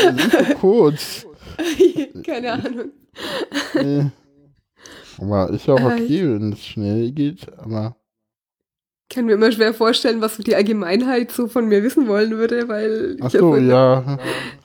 super 0.00 0.54
kurz. 0.60 1.26
Keine 2.26 2.52
Ahnung. 2.52 2.92
Nee. 3.74 4.10
Aber 5.18 5.50
ist 5.50 5.66
ja 5.66 5.74
auch 5.74 5.84
okay, 5.84 6.24
wenn 6.24 6.54
es 6.54 6.64
schnell 6.64 7.12
geht, 7.12 7.46
aber. 7.58 7.96
Ich 9.10 9.14
kann 9.14 9.26
mir 9.26 9.34
immer 9.34 9.52
schwer 9.52 9.74
vorstellen, 9.74 10.22
was 10.22 10.38
die 10.38 10.56
Allgemeinheit 10.56 11.30
so 11.30 11.46
von 11.46 11.68
mir 11.68 11.82
wissen 11.82 12.08
wollen 12.08 12.30
würde, 12.30 12.68
weil 12.68 13.18
Ach 13.20 13.26
ich 13.26 13.38
so, 13.38 13.54
ja. 13.56 14.18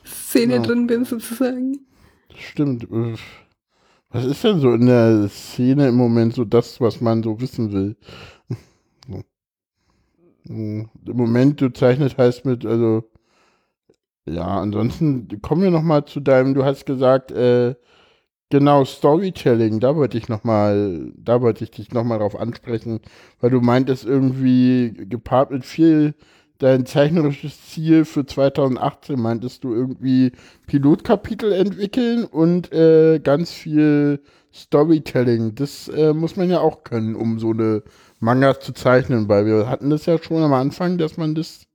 Szene 0.06 0.56
ja. 0.56 0.62
drin 0.62 0.88
bin, 0.88 1.04
sozusagen. 1.04 1.86
Stimmt. 2.34 2.88
Was 4.18 4.26
ist 4.26 4.44
denn 4.44 4.60
so 4.60 4.74
in 4.74 4.88
der 4.88 5.30
Szene 5.30 5.90
im 5.90 5.96
Moment 5.96 6.34
so 6.34 6.44
das, 6.44 6.82
was 6.82 7.02
man 7.02 7.22
so 7.22 7.40
wissen 7.40 7.72
will? 7.72 7.96
Im 10.50 10.90
Moment, 11.06 11.62
du 11.62 11.72
zeichnet 11.72 12.18
heißt 12.18 12.44
mit, 12.44 12.66
also, 12.66 13.04
ja, 14.26 14.60
ansonsten 14.60 15.28
kommen 15.44 15.62
wir 15.62 15.70
nochmal 15.70 16.06
zu 16.06 16.20
deinem, 16.20 16.56
du 16.56 16.66
hast 16.66 16.88
gesagt, 16.88 17.32
äh, 17.32 17.76
genau, 18.50 18.86
Storytelling, 18.86 19.80
da 19.82 19.96
wollte 19.96 20.18
ich 20.18 20.30
nochmal, 20.30 21.14
da 21.16 21.40
wollte 21.44 21.64
ich 21.64 21.70
dich 21.70 21.92
nochmal 21.92 22.18
drauf 22.18 22.36
ansprechen, 22.40 23.02
weil 23.40 23.52
du 23.52 23.62
meintest 23.62 24.04
irgendwie 24.04 24.94
gepaart 24.96 25.52
mit 25.52 25.64
viel 25.64 26.16
dein 26.60 26.86
zeichnerisches 26.86 27.68
Ziel 27.68 28.06
für 28.06 28.26
2018 28.26 29.20
meintest 29.20 29.64
du 29.64 29.74
irgendwie 29.74 30.32
Pilotkapitel 30.66 31.52
entwickeln 31.52 32.26
und 32.26 32.72
äh, 32.72 33.20
ganz 33.20 33.52
viel 33.52 34.22
Storytelling. 34.54 35.56
Das 35.56 35.88
äh, 35.90 36.14
muss 36.14 36.36
man 36.36 36.50
ja 36.50 36.60
auch 36.60 36.84
können, 36.84 37.16
um 37.16 37.40
so 37.40 37.52
eine 37.52 37.84
Manga 38.20 38.60
zu 38.60 38.74
zeichnen, 38.74 39.30
weil 39.30 39.46
wir 39.46 39.70
hatten 39.70 39.90
das 39.90 40.06
ja 40.06 40.18
schon 40.18 40.42
am 40.42 40.54
Anfang, 40.54 40.98
dass 40.98 41.18
man 41.18 41.36
das 41.36 41.68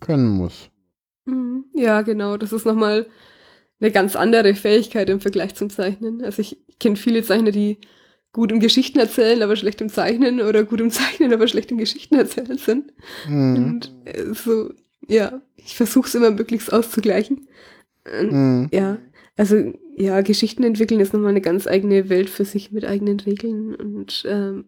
können 0.00 0.28
muss. 0.28 0.70
Mhm. 1.26 1.64
Ja, 1.74 2.02
genau. 2.02 2.36
Das 2.36 2.52
ist 2.52 2.64
nochmal 2.64 3.06
eine 3.80 3.90
ganz 3.90 4.16
andere 4.16 4.54
Fähigkeit 4.54 5.08
im 5.10 5.20
Vergleich 5.20 5.54
zum 5.54 5.70
Zeichnen. 5.70 6.22
Also 6.22 6.42
ich 6.42 6.58
kenne 6.78 6.96
viele 6.96 7.22
Zeichner, 7.22 7.50
die 7.50 7.78
gut 8.32 8.52
im 8.52 8.60
Geschichten 8.60 8.98
erzählen, 8.98 9.42
aber 9.42 9.56
schlecht 9.56 9.80
im 9.80 9.88
Zeichnen 9.88 10.40
oder 10.40 10.64
gut 10.64 10.80
im 10.80 10.90
Zeichnen, 10.90 11.32
aber 11.32 11.48
schlecht 11.48 11.70
im 11.70 11.78
Geschichten 11.78 12.14
erzählen 12.14 12.58
sind. 12.58 12.92
Mhm. 13.28 13.54
Und 13.54 13.92
äh, 14.04 14.32
so, 14.34 14.70
ja, 15.06 15.40
ich 15.56 15.76
versuche 15.76 16.08
es 16.08 16.14
immer 16.14 16.30
möglichst 16.30 16.72
auszugleichen. 16.72 17.48
Mhm. 18.06 18.68
Ja, 18.72 18.98
also 19.36 19.72
ja, 19.96 20.20
Geschichten 20.20 20.62
entwickeln 20.62 21.00
ist 21.00 21.12
nochmal 21.12 21.30
eine 21.30 21.40
ganz 21.40 21.66
eigene 21.66 22.08
Welt 22.08 22.30
für 22.30 22.44
sich 22.44 22.72
mit 22.72 22.84
eigenen 22.84 23.20
Regeln 23.20 23.74
und 23.74 24.24
ähm, 24.26 24.64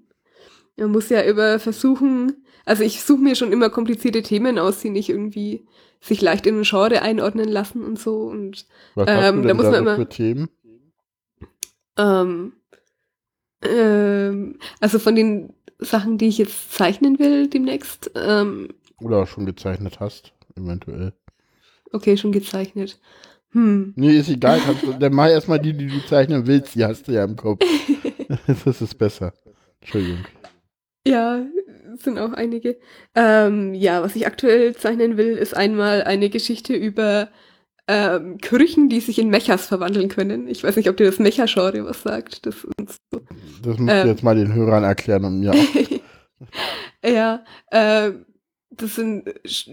man 0.76 0.90
muss 0.90 1.08
ja 1.08 1.26
über 1.26 1.58
versuchen, 1.58 2.44
also 2.64 2.82
ich 2.82 3.02
suche 3.02 3.20
mir 3.20 3.34
schon 3.34 3.52
immer 3.52 3.70
komplizierte 3.70 4.22
Themen 4.22 4.58
aus, 4.58 4.80
die 4.80 4.90
nicht 4.90 5.08
irgendwie 5.08 5.66
sich 6.00 6.20
leicht 6.20 6.46
in 6.46 6.58
ein 6.58 6.64
Genre 6.64 7.02
einordnen 7.02 7.48
lassen 7.48 7.84
und 7.84 7.98
so 7.98 8.24
und 8.24 8.66
Was 8.94 9.06
ähm, 9.08 9.42
da 9.42 9.54
muss 9.54 9.66
man 9.66 9.74
immer 9.74 9.96
für 9.96 10.08
Themen? 10.08 10.48
Ähm, 11.96 12.52
ähm, 13.62 14.58
also 14.80 14.98
von 14.98 15.14
den 15.14 15.52
Sachen, 15.78 16.18
die 16.18 16.28
ich 16.28 16.38
jetzt 16.38 16.72
zeichnen 16.72 17.18
will 17.18 17.48
demnächst. 17.48 18.10
Ähm, 18.14 18.68
Oder 19.00 19.26
schon 19.26 19.46
gezeichnet 19.46 20.00
hast, 20.00 20.32
eventuell. 20.56 21.12
Okay, 21.92 22.16
schon 22.16 22.32
gezeichnet. 22.32 22.98
Hm. 23.50 23.92
Nee, 23.96 24.16
ist 24.16 24.30
egal. 24.30 24.60
Kannst 24.64 24.82
du, 24.82 24.92
dann 24.94 25.12
mach 25.12 25.28
erstmal 25.28 25.58
die, 25.58 25.74
die 25.74 25.88
du 25.88 26.04
zeichnen 26.06 26.46
willst. 26.46 26.74
Die 26.74 26.84
hast 26.84 27.08
du 27.08 27.12
ja 27.12 27.24
im 27.24 27.36
Kopf. 27.36 27.64
das 28.64 28.80
ist 28.80 28.96
besser. 28.96 29.34
Entschuldigung. 29.80 30.24
Ja, 31.06 31.44
sind 31.96 32.18
auch 32.18 32.32
einige. 32.32 32.78
Ähm, 33.14 33.74
ja, 33.74 34.02
was 34.02 34.16
ich 34.16 34.26
aktuell 34.26 34.74
zeichnen 34.74 35.16
will, 35.16 35.36
ist 35.36 35.54
einmal 35.54 36.02
eine 36.04 36.30
Geschichte 36.30 36.74
über 36.74 37.28
ähm, 37.88 38.38
Kirchen, 38.38 38.88
die 38.88 39.00
sich 39.00 39.18
in 39.18 39.28
Mechas 39.28 39.66
verwandeln 39.66 40.08
können. 40.08 40.48
Ich 40.48 40.62
weiß 40.62 40.76
nicht, 40.76 40.88
ob 40.88 40.96
dir 40.96 41.06
das 41.06 41.18
Mecha-Genre 41.18 41.84
was 41.84 42.02
sagt. 42.02 42.46
Das, 42.46 42.54
ist 42.54 42.96
so. 43.12 43.20
Das 43.62 43.78
musst 43.78 43.94
ähm, 43.94 44.04
du 44.04 44.08
jetzt 44.08 44.22
mal 44.22 44.36
den 44.36 44.54
Hörern 44.54 44.84
erklären 44.84 45.24
und 45.24 45.40
mir 45.40 45.52
auch. 45.52 47.04
ja, 47.04 47.44
äh, 47.70 48.12
das 48.70 48.94
sind 48.94 49.24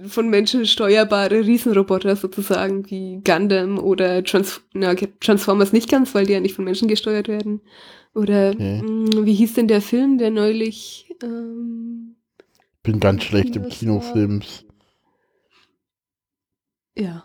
von 0.08 0.30
Menschen 0.30 0.66
steuerbare 0.66 1.46
Riesenroboter 1.46 2.16
sozusagen, 2.16 2.90
wie 2.90 3.22
Gundam 3.24 3.80
oder 3.80 4.24
Trans 4.24 4.62
na, 4.74 4.94
Transformers 4.94 5.74
nicht 5.74 5.90
ganz, 5.90 6.14
weil 6.14 6.26
die 6.26 6.34
ja 6.34 6.40
nicht 6.40 6.56
von 6.56 6.66
Menschen 6.66 6.88
gesteuert 6.88 7.28
werden. 7.28 7.62
Oder 8.14 8.52
okay. 8.52 8.82
mh, 8.82 9.16
hm, 9.16 9.26
wie 9.26 9.34
hieß 9.34 9.54
denn 9.54 9.68
der 9.68 9.82
Film, 9.82 10.18
der 10.18 10.32
neulich 10.32 11.16
ähm, 11.24 12.16
Bin 12.84 13.00
ganz 13.00 13.24
schlecht 13.24 13.56
im 13.56 13.70
Kinofilms. 13.70 14.66
Ja. 16.98 17.24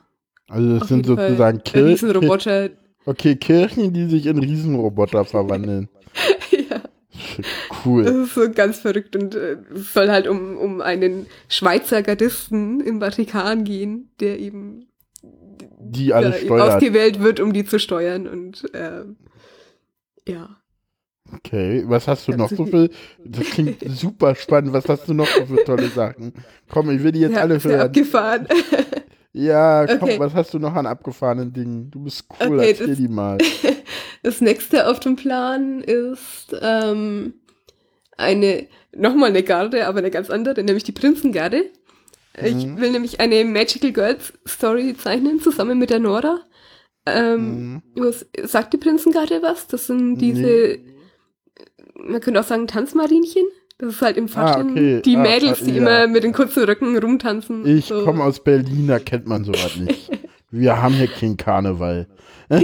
Also 0.49 0.79
das 0.79 0.89
sind 0.89 1.07
sozusagen 1.07 1.63
Kirchen. 1.65 1.89
Riesenroboter. 1.89 2.71
Okay, 3.07 3.37
Kirchen, 3.37 3.93
die 3.93 4.07
sich 4.07 4.27
in 4.27 4.39
Riesenroboter 4.39 5.25
verwandeln. 5.25 5.89
Cool. 7.85 8.05
Das 8.05 8.15
ist 8.15 8.35
so 8.35 8.51
ganz 8.51 8.79
verrückt 8.79 9.17
und 9.17 9.35
äh, 9.35 9.57
soll 9.75 10.11
halt 10.11 10.27
um, 10.27 10.57
um 10.57 10.81
einen 10.81 11.27
Schweizer 11.49 12.03
Gardisten 12.03 12.81
im 12.81 13.01
Vatikan 13.01 13.65
gehen, 13.65 14.11
der 14.21 14.39
eben 14.39 14.87
die 15.79 16.13
alle 16.13 16.33
steuert. 16.33 16.75
ausgewählt 16.75 17.23
wird, 17.23 17.41
um 17.41 17.53
die 17.53 17.65
zu 17.65 17.79
steuern 17.79 18.27
und 18.27 18.73
äh, 18.75 19.05
ja. 20.27 20.57
Okay, 21.33 21.85
was 21.87 22.07
hast 22.07 22.29
du 22.29 22.33
noch 22.33 22.51
so 22.51 22.67
viel? 22.67 22.91
Das 23.25 23.47
klingt 23.47 23.83
super 23.89 24.35
spannend. 24.35 24.73
Was 24.73 24.89
hast 24.89 25.09
du 25.09 25.15
noch 25.15 25.27
so 25.27 25.47
für 25.47 25.65
tolle 25.65 25.89
Sachen? 25.89 26.35
Komm, 26.69 26.91
ich 26.91 27.03
will 27.03 27.13
die 27.13 27.21
jetzt 27.21 27.35
ja, 27.35 27.41
alle 27.41 27.63
hören. 27.63 27.81
Abgefahren. 27.81 28.47
Ja, 29.37 29.85
komm, 29.87 30.11
okay. 30.11 30.21
was 30.21 30.33
hast 30.33 30.55
du 30.55 30.61
noch 30.61 30.75
an 30.75 30.87
abgefahrenen 30.87 31.53
Dingen? 31.53 31.91
Du 31.91 32.05
bist 32.05 32.25
cool, 32.39 32.59
okay, 32.61 32.69
erzähl 32.71 32.87
das, 32.87 32.97
die 32.99 33.09
mal. 33.09 33.39
Das 34.23 34.41
nächste 34.41 34.89
auf 34.89 35.01
dem 35.01 35.17
Plan 35.17 35.83
ist 35.83 36.57
ähm, 36.63 37.35
eine, 38.17 38.67
nochmal 38.95 39.31
eine 39.31 39.43
Garde, 39.43 39.87
aber 39.87 39.99
eine 39.99 40.11
ganz 40.11 40.31
andere, 40.31 40.63
nämlich 40.63 40.85
die 40.85 40.93
Prinzengarde. 40.93 41.65
Mhm. 42.41 42.47
Ich 42.47 42.77
will 42.81 42.91
nämlich 42.91 43.21
eine 43.21 43.45
Magical 43.45 43.93
Girls 43.93 44.33
Story 44.47 44.95
zeichnen, 44.97 45.41
zusammen 45.41 45.79
mit 45.79 45.91
der 45.91 46.01
Nora. 46.01 46.41
Ähm, 47.07 47.75
mhm. 47.75 47.83
was, 47.97 48.27
sagt 48.45 48.73
die 48.73 48.79
Prinzengarde 48.79 49.43
was? 49.43 49.67
Das 49.67 49.87
sind 49.87 50.19
diese, 50.19 50.43
nee. 50.43 50.81
man 51.95 52.21
könnte 52.21 52.41
auch 52.41 52.45
sagen, 52.45 52.67
Tanzmarinchen. 52.67 53.45
Das 53.79 53.95
ist 53.95 54.03
halt 54.03 54.17
im 54.17 54.29
Fasching 54.29 54.69
ah, 54.69 54.71
okay. 54.71 55.03
die 55.05 55.17
ah, 55.17 55.21
Mädels, 55.21 55.61
die 55.65 55.73
ja. 55.73 55.77
immer 55.79 56.07
mit 56.07 56.23
den 56.23 56.33
kurzen 56.33 56.63
Röcken 56.63 56.97
rumtanzen. 56.97 57.67
Ich 57.67 57.87
so. 57.87 58.05
komme 58.05 58.23
aus 58.23 58.43
Berlin, 58.43 58.87
da 58.87 59.01
kennt 59.01 59.27
man 59.27 59.45
sowas 59.45 59.77
nicht. 59.77 60.11
Wir 60.57 60.81
haben 60.81 60.95
hier 60.95 61.09
keinen 61.09 61.37
Karneval. 61.37 62.07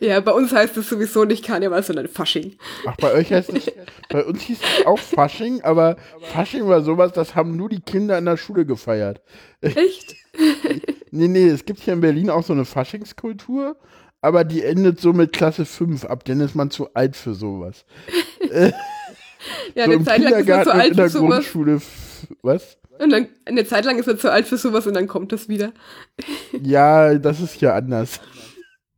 ja, 0.00 0.20
bei 0.20 0.32
uns 0.32 0.52
heißt 0.52 0.76
es 0.76 0.90
sowieso 0.90 1.24
nicht 1.24 1.42
Karneval, 1.42 1.82
sondern 1.82 2.06
Fasching. 2.06 2.58
Ach, 2.84 2.96
bei 2.96 3.14
euch 3.14 3.32
heißt 3.32 3.50
es, 3.54 3.72
bei 4.10 4.22
uns 4.22 4.42
hieß 4.42 4.58
es 4.60 4.84
auch 4.84 4.98
Fasching, 4.98 5.62
aber 5.62 5.96
Fasching 6.20 6.68
war 6.68 6.82
sowas, 6.82 7.12
das 7.12 7.34
haben 7.34 7.56
nur 7.56 7.70
die 7.70 7.80
Kinder 7.80 8.18
in 8.18 8.26
der 8.26 8.36
Schule 8.36 8.66
gefeiert. 8.66 9.22
Echt? 9.62 10.16
nee, 11.12 11.28
nee, 11.28 11.48
es 11.48 11.64
gibt 11.64 11.80
hier 11.80 11.94
in 11.94 12.02
Berlin 12.02 12.28
auch 12.28 12.42
so 12.42 12.52
eine 12.52 12.66
Faschingskultur, 12.66 13.78
aber 14.20 14.44
die 14.44 14.64
endet 14.64 15.00
so 15.00 15.14
mit 15.14 15.32
Klasse 15.32 15.64
5 15.64 16.04
ab, 16.04 16.26
denn 16.26 16.40
ist 16.40 16.54
man 16.54 16.70
zu 16.70 16.92
alt 16.92 17.16
für 17.16 17.32
sowas. 17.34 17.86
Ja, 19.76 19.84
so 19.84 19.92
eine 19.92 20.04
Zeit 20.04 20.22
lang 20.22 20.34
ist 20.34 20.48
er 20.48 20.64
zu 20.64 20.72
alt 20.72 20.96
für 20.96 21.08
sowas. 21.08 21.44
Grundschule, 21.52 21.80
was? 22.42 22.78
Und 22.98 23.10
dann, 23.10 23.28
eine 23.44 23.64
Zeit 23.64 23.84
lang 23.84 23.98
ist 23.98 24.08
er 24.08 24.18
zu 24.18 24.30
alt 24.30 24.46
für 24.46 24.56
sowas 24.56 24.86
und 24.86 24.94
dann 24.94 25.06
kommt 25.06 25.32
das 25.32 25.48
wieder. 25.48 25.72
Ja, 26.62 27.14
das 27.14 27.40
ist 27.40 27.60
ja 27.60 27.74
anders. 27.74 28.20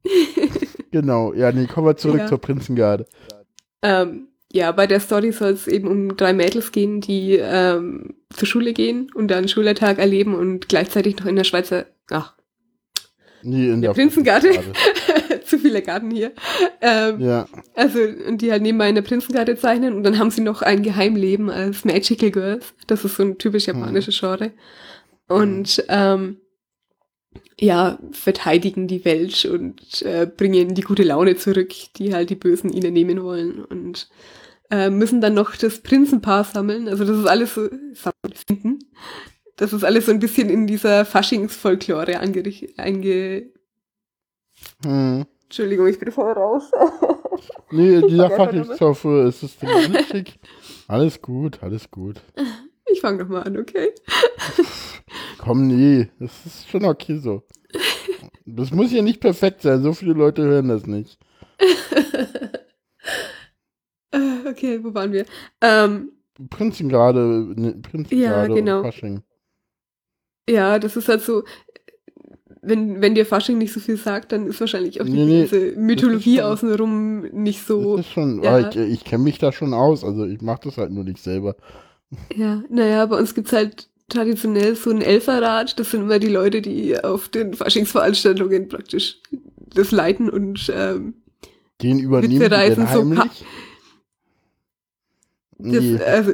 genau, 0.91 1.33
ja, 1.35 1.53
nee, 1.53 1.67
kommen 1.67 1.87
wir 1.87 1.97
zurück 1.97 2.21
ja. 2.21 2.27
zur 2.27 2.39
Prinzengarde. 2.39 3.07
Ähm, 3.83 4.29
ja, 4.53 4.73
bei 4.73 4.87
der 4.87 5.01
Story 5.01 5.33
soll 5.33 5.53
es 5.53 5.67
eben 5.67 5.89
um 5.89 6.17
drei 6.17 6.33
Mädels 6.33 6.73
gehen, 6.73 7.01
die 7.01 7.37
ähm, 7.37 8.15
zur 8.31 8.49
Schule 8.49 8.73
gehen 8.73 9.11
und 9.15 9.29
dann 9.29 9.49
Schultag 9.49 9.99
erleben 9.99 10.35
und 10.35 10.69
gleichzeitig 10.69 11.19
noch 11.19 11.27
in 11.27 11.37
der 11.37 11.45
Schweizer, 11.45 11.87
ach, 12.11 12.35
Nee, 13.43 13.71
in 13.71 13.81
der, 13.81 13.93
der 13.93 13.95
Prinzengarde. 13.95 14.51
Zu 15.45 15.59
viele 15.59 15.83
Garten 15.83 16.11
hier. 16.11 16.33
Ähm, 16.81 17.21
ja. 17.21 17.47
Also, 17.75 18.01
und 18.01 18.43
die 18.43 18.51
halt 18.51 18.63
nebenbei 18.63 18.89
in 18.89 18.95
der 18.95 19.03
Prinzengarde 19.03 19.57
zeichnen 19.57 19.95
und 19.95 20.03
dann 20.03 20.19
haben 20.19 20.31
sie 20.31 20.41
noch 20.41 20.63
ein 20.63 20.83
Geheimleben 20.83 21.49
als 21.51 21.85
Magical 21.85 22.31
Girls. 22.31 22.75
Das 22.87 23.05
ist 23.05 23.17
so 23.17 23.23
ein 23.23 23.39
typisch 23.39 23.67
japanisches 23.67 24.21
hm. 24.21 24.29
Genre. 24.37 24.53
Und 25.29 25.85
ähm, 25.89 26.39
ja, 27.61 27.99
verteidigen 28.13 28.87
die 28.87 29.05
Welt 29.05 29.45
und 29.45 30.03
äh, 30.03 30.27
bringen 30.27 30.75
die 30.75 30.83
gute 30.83 31.03
Laune 31.03 31.37
zurück, 31.37 31.73
die 31.97 32.15
halt 32.15 32.31
die 32.31 32.37
Bösen 32.37 32.73
ihnen 32.73 32.93
nehmen 32.93 33.23
wollen. 33.23 33.65
Und 33.65 34.09
äh, 34.71 34.91
müssen 34.91 35.21
dann 35.21 35.35
noch 35.35 35.57
das 35.57 35.81
Prinzenpaar 35.81 36.45
sammeln. 36.45 36.89
Also 36.89 37.05
das 37.05 37.19
ist 37.19 37.27
alles 37.27 37.55
so, 37.55 37.69
finden. 38.47 38.79
Das 39.59 39.73
ist 39.73 39.85
alles 39.85 40.07
so 40.07 40.13
ein 40.13 40.21
bisschen 40.21 40.49
in 40.49 40.67
dieser 40.67 41.05
Faschingsfolklore 41.05 42.21
angerichtet. 42.21 42.79
Einge 42.79 43.51
hm. 44.85 45.27
Entschuldigung, 45.45 45.87
ich 45.89 45.99
bin 45.99 46.13
voll 46.13 46.33
raus. 46.33 46.71
Nee, 47.71 48.01
dieser 48.01 48.31
Faschingstopf 48.31 49.05
ist 49.05 49.43
es 49.45 49.57
schick. 50.11 50.41
Alles 50.89 51.23
gut, 51.23 51.63
alles 51.63 51.89
gut. 51.91 52.17
Ich 52.91 53.01
fange 53.01 53.23
nochmal 53.23 53.45
an, 53.45 53.57
okay? 53.59 53.91
Komm, 55.39 55.69
nee, 55.69 56.09
das 56.19 56.47
ist 56.47 56.69
schon 56.69 56.85
okay 56.85 57.19
so. 57.19 57.45
Das 58.45 58.73
muss 58.73 58.91
ja 58.91 59.03
nicht 59.03 59.21
perfekt 59.21 59.63
sein, 59.63 59.83
so 59.83 59.93
viele 59.93 60.15
Leute 60.15 60.43
hören 60.43 60.69
das 60.69 60.87
nicht. 60.87 61.19
Okay, 64.49 64.83
wo 64.83 64.95
waren 64.95 65.13
wir? 65.13 65.27
Ähm, 65.61 66.11
Prinzengrade, 66.49 67.53
ne, 67.55 67.75
Prinzengrade 67.75 68.49
ja, 68.49 68.55
genau. 68.55 68.83
Fasching. 68.83 69.23
Ja, 70.49 70.79
das 70.79 70.97
ist 70.97 71.09
halt 71.09 71.21
so, 71.23 71.45
wenn, 72.63 73.01
wenn 73.01 73.15
dir 73.15 73.25
Fasching 73.27 73.59
nicht 73.59 73.73
so 73.73 73.81
viel 73.81 73.97
sagt, 73.97 74.33
dann 74.33 74.47
ist 74.47 74.61
wahrscheinlich 74.61 75.01
auch 75.01 75.05
die 75.05 75.13
Nee, 75.13 75.25
nee, 75.25 75.41
ganze 75.41 75.73
Mythologie 75.79 76.37
schon- 76.37 76.45
außenrum 76.45 77.21
nicht 77.33 77.65
so. 77.67 77.97
Das 77.97 78.07
ist 78.07 78.13
schon, 78.13 78.43
ja. 78.43 78.69
ich, 78.69 78.77
ich 78.77 79.05
kenne 79.05 79.25
mich 79.25 79.39
da 79.39 79.53
schon 79.53 79.75
aus, 79.75 80.05
also 80.05 80.25
ich 80.25 80.41
mache 80.41 80.63
das 80.65 80.77
halt 80.79 80.91
nur 80.91 81.05
nicht 81.05 81.23
selber. 81.23 81.57
Ja, 82.35 82.63
naja, 82.71 83.05
bei 83.07 83.19
uns 83.19 83.35
gibt's 83.35 83.53
halt 83.53 83.89
traditionell 84.09 84.75
so 84.75 84.91
ein 84.91 85.03
Elferrat. 85.03 85.79
Das 85.79 85.91
sind 85.91 86.03
immer 86.03 86.19
die 86.19 86.29
Leute, 86.29 86.63
die 86.63 86.99
auf 87.03 87.29
den 87.29 87.53
Faschingsveranstaltungen 87.55 88.69
praktisch 88.69 89.21
das 89.75 89.91
leiten 89.91 90.31
und 90.31 90.73
ähm, 90.75 91.15
Den 91.83 91.99
übernehmen 91.99 92.33
die 92.33 92.41
Witzereisen 92.41 92.87
denn 92.87 92.93
so 92.95 93.01
heimlich? 93.01 93.45
das, 95.59 95.83
Nee. 95.85 95.99
also 96.03 96.33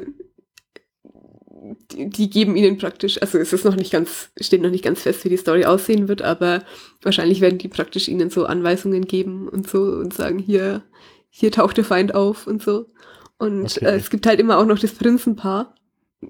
die, 1.92 2.08
die 2.10 2.30
geben 2.30 2.56
ihnen 2.56 2.78
praktisch, 2.78 3.20
also 3.20 3.38
es 3.38 3.52
ist 3.52 3.64
noch 3.64 3.76
nicht 3.76 3.90
ganz, 3.92 4.30
steht 4.40 4.62
noch 4.62 4.70
nicht 4.70 4.84
ganz 4.84 5.02
fest, 5.02 5.24
wie 5.24 5.28
die 5.28 5.36
Story 5.36 5.64
aussehen 5.64 6.08
wird, 6.08 6.22
aber 6.22 6.62
wahrscheinlich 7.02 7.40
werden 7.40 7.58
die 7.58 7.68
praktisch 7.68 8.08
ihnen 8.08 8.30
so 8.30 8.46
Anweisungen 8.46 9.06
geben 9.06 9.48
und 9.48 9.68
so 9.68 9.80
und 9.82 10.12
sagen, 10.14 10.38
hier, 10.38 10.82
hier 11.30 11.50
taucht 11.52 11.76
der 11.76 11.84
Feind 11.84 12.14
auf 12.14 12.46
und 12.46 12.62
so. 12.62 12.86
Und 13.38 13.76
Okay. 13.76 13.84
äh, 13.86 13.96
es 13.96 14.10
gibt 14.10 14.26
halt 14.26 14.40
immer 14.40 14.58
auch 14.58 14.66
noch 14.66 14.78
das 14.78 14.92
Prinzenpaar. 14.92 15.74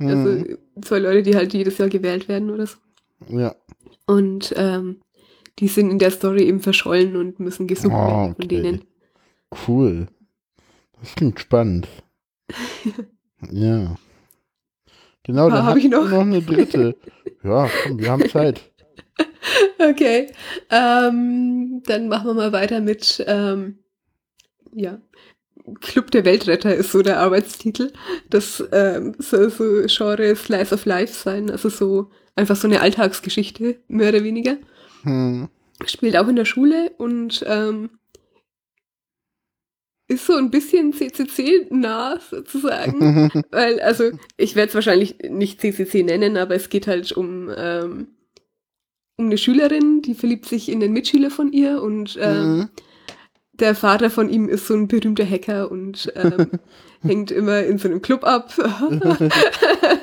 Also 0.01 0.29
Mhm. 0.31 0.59
zwei 0.83 0.99
Leute, 0.99 1.23
die 1.23 1.37
halt 1.37 1.53
jedes 1.55 1.79
Jahr 1.79 1.89
gewählt 1.89 2.27
werden 2.29 2.51
oder 2.51 2.67
so. 2.67 2.77
Ja. 3.29 3.55
Und 4.07 4.53
ähm, 4.57 5.01
die 5.61 5.69
sind 5.69 5.91
in 5.91 5.99
der 5.99 6.11
Story 6.11 6.45
eben 6.45 6.61
verschollen 6.61 7.15
und 7.17 7.39
müssen 7.39 7.67
gesucht 7.67 7.93
Ah, 7.95 8.07
werden 8.09 8.35
von 8.35 8.45
okay. 8.45 8.63
denen. 8.63 8.85
Cool. 9.69 10.09
Das 11.01 11.15
klingt 11.15 11.39
spannend. 11.39 11.87
ja. 13.51 13.97
Genau, 15.25 15.49
Ah, 15.49 15.51
dann 15.51 15.67
hab 15.67 15.67
habe 15.71 15.79
ich 15.79 15.87
ich 15.87 15.91
noch? 15.91 16.09
noch 16.09 16.21
eine 16.21 16.43
dritte. 16.43 16.97
ja, 17.45 17.69
komm, 17.83 17.99
wir 17.99 18.11
haben 18.11 18.29
Zeit. 18.29 18.61
Okay. 19.79 20.29
Ähm, 20.71 21.83
dann 21.87 22.09
machen 22.09 22.27
wir 22.29 22.35
mal 22.35 22.53
weiter 22.53 22.81
mit, 22.81 23.23
ähm, 23.27 23.79
ja, 24.75 24.99
Club 25.81 26.11
der 26.11 26.25
Weltretter 26.25 26.75
ist 26.75 26.93
so 26.93 27.03
der 27.03 27.21
Arbeitstitel. 27.21 27.93
Das 28.29 28.63
ähm, 28.73 29.15
soll 29.19 29.51
so 29.51 29.65
Genre 29.87 30.37
Slice 30.37 30.75
of 30.75 30.85
Life 30.85 31.15
sein, 31.15 31.51
also 31.51 31.69
so 31.71 32.11
einfach 32.37 32.57
so 32.57 32.69
eine 32.69 32.81
Alltagsgeschichte, 32.81 33.77
mehr 33.89 34.11
oder 34.11 34.25
weniger. 34.25 34.57
Hm. 35.03 35.49
Spielt 35.87 36.17
auch 36.17 36.29
in 36.29 36.37
der 36.37 36.45
Schule 36.45 36.91
und 36.99 37.45
ähm, 37.47 37.91
ist 40.15 40.27
so 40.27 40.35
ein 40.35 40.51
bisschen 40.51 40.93
CCC-nah 40.93 42.21
sozusagen. 42.31 43.31
Weil, 43.51 43.81
also, 43.81 44.11
ich 44.37 44.57
werde 44.57 44.69
es 44.71 44.75
wahrscheinlich 44.75 45.19
nicht 45.29 45.61
CCC 45.61 46.03
nennen, 46.03 46.37
aber 46.37 46.55
es 46.55 46.69
geht 46.69 46.87
halt 46.87 47.13
um, 47.13 47.51
ähm, 47.57 48.09
um 49.17 49.27
eine 49.27 49.39
Schülerin, 49.39 50.03
die 50.03 50.15
verliebt 50.15 50.47
sich 50.47 50.69
in 50.69 50.81
den 50.81 50.93
Mitschüler 50.93 51.31
von 51.31 51.53
ihr 51.53 51.83
und 51.83 52.19
ähm, 52.21 52.57
Mhm. 52.57 52.69
der 53.53 53.75
Vater 53.75 54.11
von 54.11 54.29
ihm 54.29 54.49
ist 54.49 54.67
so 54.67 54.75
ein 54.75 54.89
berühmter 54.89 55.25
Hacker 55.29 55.71
und 55.71 56.13
ähm, 56.17 56.51
hängt 57.03 57.31
immer 57.31 57.61
in 57.65 57.79
so 57.79 57.89
einem 57.89 58.03
Club 58.03 58.25
ab. 58.25 58.53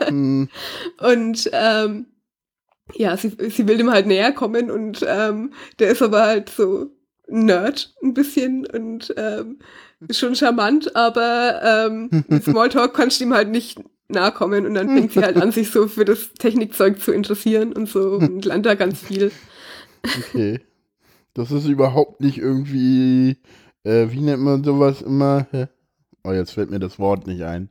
Hm. 0.08 0.50
und 1.00 1.50
ähm, 1.54 2.06
ja, 2.96 3.16
sie, 3.18 3.32
sie 3.50 3.68
will 3.68 3.80
ihm 3.80 3.92
halt 3.92 4.08
näher 4.08 4.32
kommen 4.34 4.70
und 4.72 5.06
ähm, 5.08 5.54
der 5.80 5.92
ist 5.92 6.02
aber 6.02 6.24
halt 6.24 6.50
so 6.50 6.88
Nerd 7.28 7.94
ein 8.04 8.14
bisschen 8.14 8.66
und 8.68 9.14
ähm, 9.18 9.60
ist 10.08 10.20
schon 10.20 10.36
charmant, 10.36 10.96
aber 10.96 11.88
ähm, 11.90 12.24
mit 12.28 12.44
Smalltalk 12.44 12.94
kannst 12.94 13.20
du 13.20 13.26
ihm 13.26 13.34
halt 13.34 13.50
nicht 13.50 13.80
nahe 14.08 14.32
kommen 14.32 14.66
und 14.66 14.74
dann 14.74 14.90
fängt 14.90 15.14
sie 15.14 15.22
halt 15.22 15.38
an, 15.38 15.52
sich 15.52 15.72
so 15.72 15.88
für 15.88 16.06
das 16.06 16.34
Technikzeug 16.34 17.00
zu 17.00 17.12
interessieren 17.12 17.74
und 17.74 17.88
so 17.88 18.14
und 18.14 18.46
lernt 18.46 18.66
da 18.66 18.76
ganz 18.76 19.00
viel. 19.00 19.32
Okay. 20.04 20.60
Das 21.34 21.52
ist 21.52 21.66
überhaupt 21.66 22.20
nicht 22.20 22.38
irgendwie, 22.38 23.38
äh, 23.84 24.08
wie 24.10 24.20
nennt 24.20 24.44
man 24.44 24.64
sowas 24.64 25.02
immer? 25.02 25.48
Oh, 26.24 26.32
jetzt 26.32 26.52
fällt 26.52 26.72
mir 26.72 26.80
das 26.80 27.00
Wort 27.00 27.26
nicht 27.26 27.44
ein. 27.44 27.70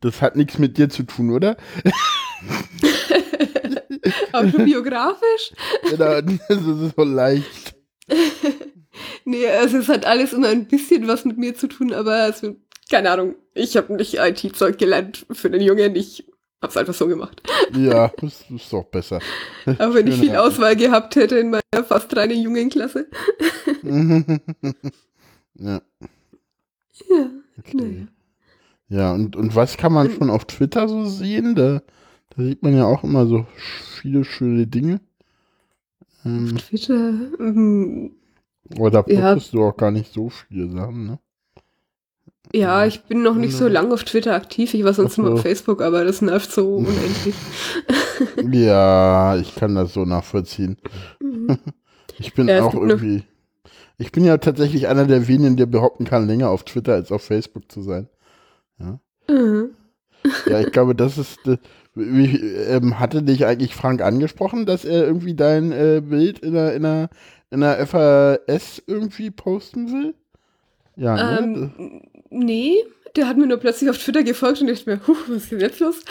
Das 0.00 0.22
hat 0.22 0.36
nichts 0.36 0.58
mit 0.58 0.78
dir 0.78 0.88
zu 0.88 1.02
tun, 1.02 1.30
oder? 1.30 1.56
Autobiografisch? 4.32 5.52
Oder 5.92 6.22
das 6.22 6.38
ist 6.48 6.94
so 6.96 7.04
leicht. 7.04 7.74
Nee, 9.24 9.46
also 9.46 9.78
es 9.78 9.88
hat 9.88 10.06
alles 10.06 10.32
immer 10.32 10.48
ein 10.48 10.66
bisschen 10.66 11.06
was 11.06 11.24
mit 11.24 11.38
mir 11.38 11.54
zu 11.54 11.68
tun, 11.68 11.92
aber 11.92 12.14
also, 12.14 12.56
keine 12.90 13.10
Ahnung, 13.10 13.34
ich 13.54 13.76
habe 13.76 13.94
nicht 13.94 14.14
IT-Zeug 14.14 14.78
gelernt 14.78 15.26
für 15.30 15.50
den 15.50 15.62
Jungen, 15.62 15.96
ich 15.96 16.26
hab's 16.62 16.76
einfach 16.76 16.94
so 16.94 17.06
gemacht. 17.06 17.42
Ja, 17.72 18.12
das 18.20 18.44
ist 18.50 18.72
doch 18.72 18.84
besser. 18.84 19.20
Auch 19.66 19.94
wenn 19.94 20.06
ich 20.06 20.16
viel 20.16 20.36
Auswahl 20.36 20.76
gehabt 20.76 21.16
hätte 21.16 21.38
in 21.38 21.50
meiner 21.50 21.84
fast 21.84 22.14
reinen 22.16 22.40
Jungenklasse. 22.40 23.06
ja, 25.54 25.80
Ja, 27.08 27.30
okay. 27.58 28.06
Ja, 28.88 29.12
und, 29.12 29.36
und 29.36 29.54
was 29.54 29.76
kann 29.76 29.92
man 29.92 30.10
schon 30.10 30.30
auf 30.30 30.46
Twitter 30.46 30.88
so 30.88 31.04
sehen? 31.04 31.54
Da, 31.54 31.82
da 32.34 32.42
sieht 32.42 32.62
man 32.62 32.74
ja 32.74 32.86
auch 32.86 33.04
immer 33.04 33.26
so 33.26 33.46
viele 34.00 34.24
schöne 34.24 34.66
Dinge. 34.66 35.00
Ähm, 36.24 36.56
Twitter, 36.56 37.12
ähm, 37.38 38.12
aber 38.76 38.90
da 38.90 39.04
Ja. 39.08 39.34
postest 39.34 39.54
du 39.54 39.64
auch 39.64 39.76
gar 39.76 39.90
nicht 39.90 40.12
so 40.12 40.28
viele 40.30 40.70
Sachen, 40.70 41.06
ne? 41.06 41.18
ja, 42.54 42.86
ich 42.86 43.02
bin 43.04 43.22
noch 43.22 43.34
nicht 43.34 43.54
so 43.54 43.68
lang 43.68 43.92
auf 43.92 44.04
Twitter 44.04 44.34
aktiv, 44.34 44.72
ich 44.72 44.82
war 44.84 44.94
sonst 44.94 45.16
so. 45.16 45.22
immer 45.22 45.32
auf 45.34 45.42
Facebook, 45.42 45.82
aber 45.82 46.04
das 46.04 46.22
nervt 46.22 46.50
so 46.50 46.76
unendlich. 46.76 47.34
Ja, 48.50 49.36
ich 49.36 49.54
kann 49.54 49.74
das 49.74 49.92
so 49.92 50.04
nachvollziehen. 50.04 50.76
Mhm. 51.20 51.58
Ich 52.20 52.34
bin 52.34 52.48
Ja, 52.48 52.64
auch 52.64 52.74
irgendwie. 52.74 53.22
Ich 53.96 54.10
bin 54.10 54.24
ja 54.24 54.38
tatsächlich 54.38 54.88
einer 54.88 55.06
der 55.06 55.28
wenigen, 55.28 55.56
der 55.56 55.66
behaupten 55.66 56.04
kann, 56.04 56.26
länger 56.26 56.50
auf 56.50 56.64
Twitter 56.64 56.94
als 56.94 57.12
auf 57.12 57.22
Facebook 57.22 57.70
zu 57.70 57.80
sein. 57.82 58.08
Mhm. 59.28 59.70
Ja, 60.46 60.60
ich 60.60 60.72
glaube, 60.72 60.94
das 60.96 61.16
ist. 61.18 61.46
äh, 61.46 61.58
Wie, 61.94 62.36
ähm, 62.36 62.98
hatte 62.98 63.22
dich 63.22 63.44
eigentlich 63.46 63.74
Frank 63.76 64.02
angesprochen, 64.02 64.66
dass 64.66 64.84
er 64.84 65.04
irgendwie 65.06 65.34
dein 65.34 65.70
äh, 65.72 66.00
Bild 66.04 66.40
in 66.40 66.54
der, 66.54 66.74
in, 66.74 66.82
der, 66.82 67.08
in 67.50 67.60
der 67.60 67.86
FAS 67.86 68.82
irgendwie 68.86 69.30
posten 69.30 69.92
will? 69.92 70.14
Ja, 70.96 71.14
ne? 71.14 71.38
Ähm, 71.38 72.02
nee, 72.30 72.76
der 73.16 73.28
hat 73.28 73.36
mir 73.36 73.46
nur 73.46 73.58
plötzlich 73.58 73.88
auf 73.88 73.98
Twitter 73.98 74.22
gefolgt 74.22 74.60
und 74.60 74.68
ich 74.68 74.84
dachte 74.84 74.90
mir, 74.90 75.06
huh, 75.06 75.16
was 75.28 75.44
ist 75.44 75.52
denn 75.52 75.60
jetzt 75.60 75.80
los? 75.80 76.02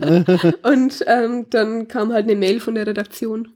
und 0.62 1.04
ähm, 1.06 1.46
dann 1.50 1.88
kam 1.88 2.12
halt 2.12 2.24
eine 2.24 2.36
Mail 2.36 2.60
von 2.60 2.74
der 2.74 2.86
Redaktion. 2.86 3.48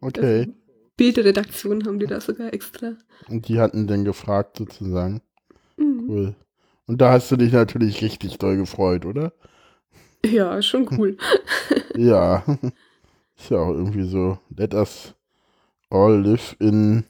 okay. 0.00 0.52
Bildredaktion 0.96 1.84
haben 1.84 1.98
die 1.98 2.06
da 2.06 2.20
sogar 2.20 2.54
extra. 2.54 2.94
Und 3.28 3.48
die 3.48 3.60
hatten 3.60 3.86
dann 3.86 4.04
gefragt 4.04 4.56
sozusagen. 4.56 5.20
Mhm. 5.76 6.04
Cool. 6.08 6.34
Und 6.86 7.00
da 7.00 7.12
hast 7.12 7.30
du 7.30 7.36
dich 7.36 7.52
natürlich 7.52 8.00
richtig 8.00 8.38
doll 8.38 8.56
gefreut, 8.56 9.04
oder? 9.04 9.32
Ja, 10.24 10.62
schon 10.62 10.88
cool. 10.98 11.16
Ja. 11.96 12.44
Ist 13.38 13.50
ja 13.50 13.58
auch 13.58 13.74
irgendwie 13.74 14.08
so. 14.08 14.38
Let 14.56 14.72
us 14.72 15.15
all 15.90 16.20
live 16.22 16.56
in 16.60 17.04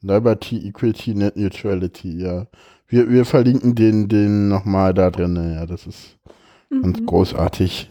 Liberty, 0.00 0.68
Equity, 0.68 1.14
Net 1.14 1.36
Neutrality, 1.36 2.22
ja. 2.22 2.46
Wir, 2.86 3.10
wir 3.10 3.24
verlinken 3.24 3.74
den, 3.74 4.08
den 4.08 4.48
nochmal 4.48 4.94
da 4.94 5.10
drin, 5.10 5.36
ja. 5.36 5.66
Das 5.66 5.86
ist 5.86 6.18
ganz 6.82 7.00
Mhm. 7.00 7.06
großartig, 7.06 7.90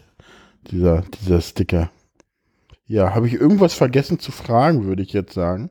dieser, 0.70 1.02
dieser 1.02 1.40
Sticker. 1.40 1.90
Ja, 2.86 3.14
habe 3.14 3.26
ich 3.26 3.34
irgendwas 3.34 3.74
vergessen 3.74 4.18
zu 4.18 4.32
fragen, 4.32 4.84
würde 4.86 5.02
ich 5.02 5.12
jetzt 5.12 5.34
sagen. 5.34 5.70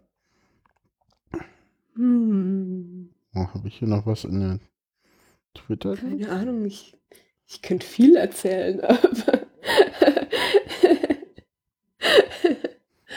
Hm. 1.96 3.10
Oh, 3.36 3.48
habe 3.54 3.68
ich 3.68 3.80
hier 3.80 3.88
noch 3.88 4.06
was 4.06 4.24
in 4.24 4.40
der 4.40 4.60
Twitter? 5.54 5.96
Keine 5.96 6.30
Ahnung, 6.30 6.66
ich, 6.66 6.98
ich 7.48 7.62
könnte 7.62 7.86
viel 7.86 8.16
erzählen, 8.16 8.82
aber. 8.82 9.48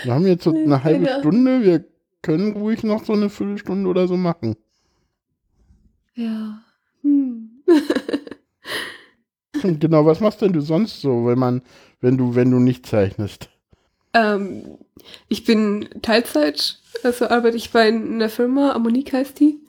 Wir 0.04 0.14
haben 0.14 0.26
jetzt 0.26 0.44
so 0.44 0.50
eine 0.50 0.82
halbe 0.84 1.04
keine 1.04 1.10
Ahnung. 1.20 1.32
Stunde. 1.32 1.62
Wir 1.64 1.84
können 2.22 2.52
ruhig 2.52 2.82
noch 2.82 3.04
so 3.04 3.12
eine 3.12 3.30
Viertelstunde 3.30 3.88
oder 3.88 4.06
so 4.08 4.16
machen. 4.16 4.56
ja. 6.14 6.62
Hm. 7.02 7.50
Genau, 9.62 10.06
was 10.06 10.20
machst 10.20 10.40
denn 10.42 10.52
du 10.52 10.60
sonst 10.60 11.00
so, 11.00 11.26
wenn 11.26 11.38
man, 11.38 11.62
wenn 12.00 12.16
du, 12.16 12.34
wenn 12.34 12.50
du 12.50 12.58
nicht 12.58 12.86
zeichnest? 12.86 13.50
ähm, 14.14 14.78
ich 15.28 15.44
bin 15.44 15.88
Teilzeit, 16.02 16.78
also 17.02 17.28
arbeite 17.28 17.56
ich 17.56 17.70
bei 17.70 17.88
einer 17.88 18.28
Firma, 18.28 18.72
Ammonique 18.72 19.12
heißt 19.12 19.38
die. 19.40 19.60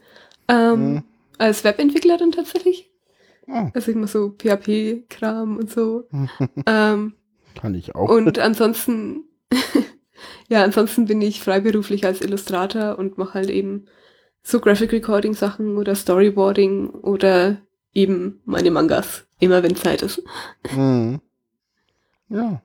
Ähm, 0.47 0.93
mhm. 0.93 1.03
Als 1.37 1.63
Webentwicklerin 1.63 2.31
tatsächlich. 2.31 2.89
Oh. 3.47 3.69
Also 3.73 3.91
immer 3.91 4.07
so 4.07 4.29
PHP-Kram 4.37 5.57
und 5.57 5.71
so. 5.71 6.07
ähm, 6.65 7.13
Kann 7.59 7.75
ich 7.75 7.95
auch. 7.95 8.09
Und 8.09 8.39
ansonsten, 8.39 9.25
ja, 10.49 10.63
ansonsten 10.63 11.05
bin 11.05 11.21
ich 11.21 11.41
freiberuflich 11.41 12.05
als 12.05 12.21
Illustrator 12.21 12.97
und 12.97 13.17
mache 13.17 13.35
halt 13.35 13.49
eben 13.49 13.85
so 14.43 14.59
Graphic 14.59 14.91
Recording 14.91 15.33
Sachen 15.33 15.77
oder 15.77 15.95
Storyboarding 15.95 16.89
oder 16.89 17.57
eben 17.93 18.41
meine 18.45 18.71
Mangas, 18.71 19.25
immer 19.39 19.63
wenn 19.63 19.75
Zeit 19.75 20.01
ist. 20.01 20.23
Mhm. 20.75 21.19
Ja. 22.29 22.61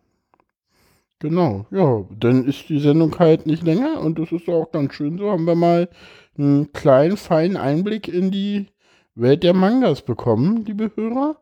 Genau, 1.18 1.66
ja, 1.70 2.04
dann 2.18 2.44
ist 2.44 2.68
die 2.68 2.78
Sendung 2.78 3.18
halt 3.18 3.46
nicht 3.46 3.62
länger 3.62 4.00
und 4.00 4.18
das 4.18 4.32
ist 4.32 4.48
auch 4.48 4.70
ganz 4.70 4.94
schön 4.94 5.16
so. 5.16 5.30
Haben 5.30 5.46
wir 5.46 5.54
mal 5.54 5.88
einen 6.36 6.72
kleinen, 6.72 7.16
feinen 7.16 7.56
Einblick 7.56 8.06
in 8.06 8.30
die 8.30 8.66
Welt 9.14 9.42
der 9.42 9.54
Mangas 9.54 10.02
bekommen, 10.02 10.64
liebe 10.66 10.90
Hörer. 10.94 11.36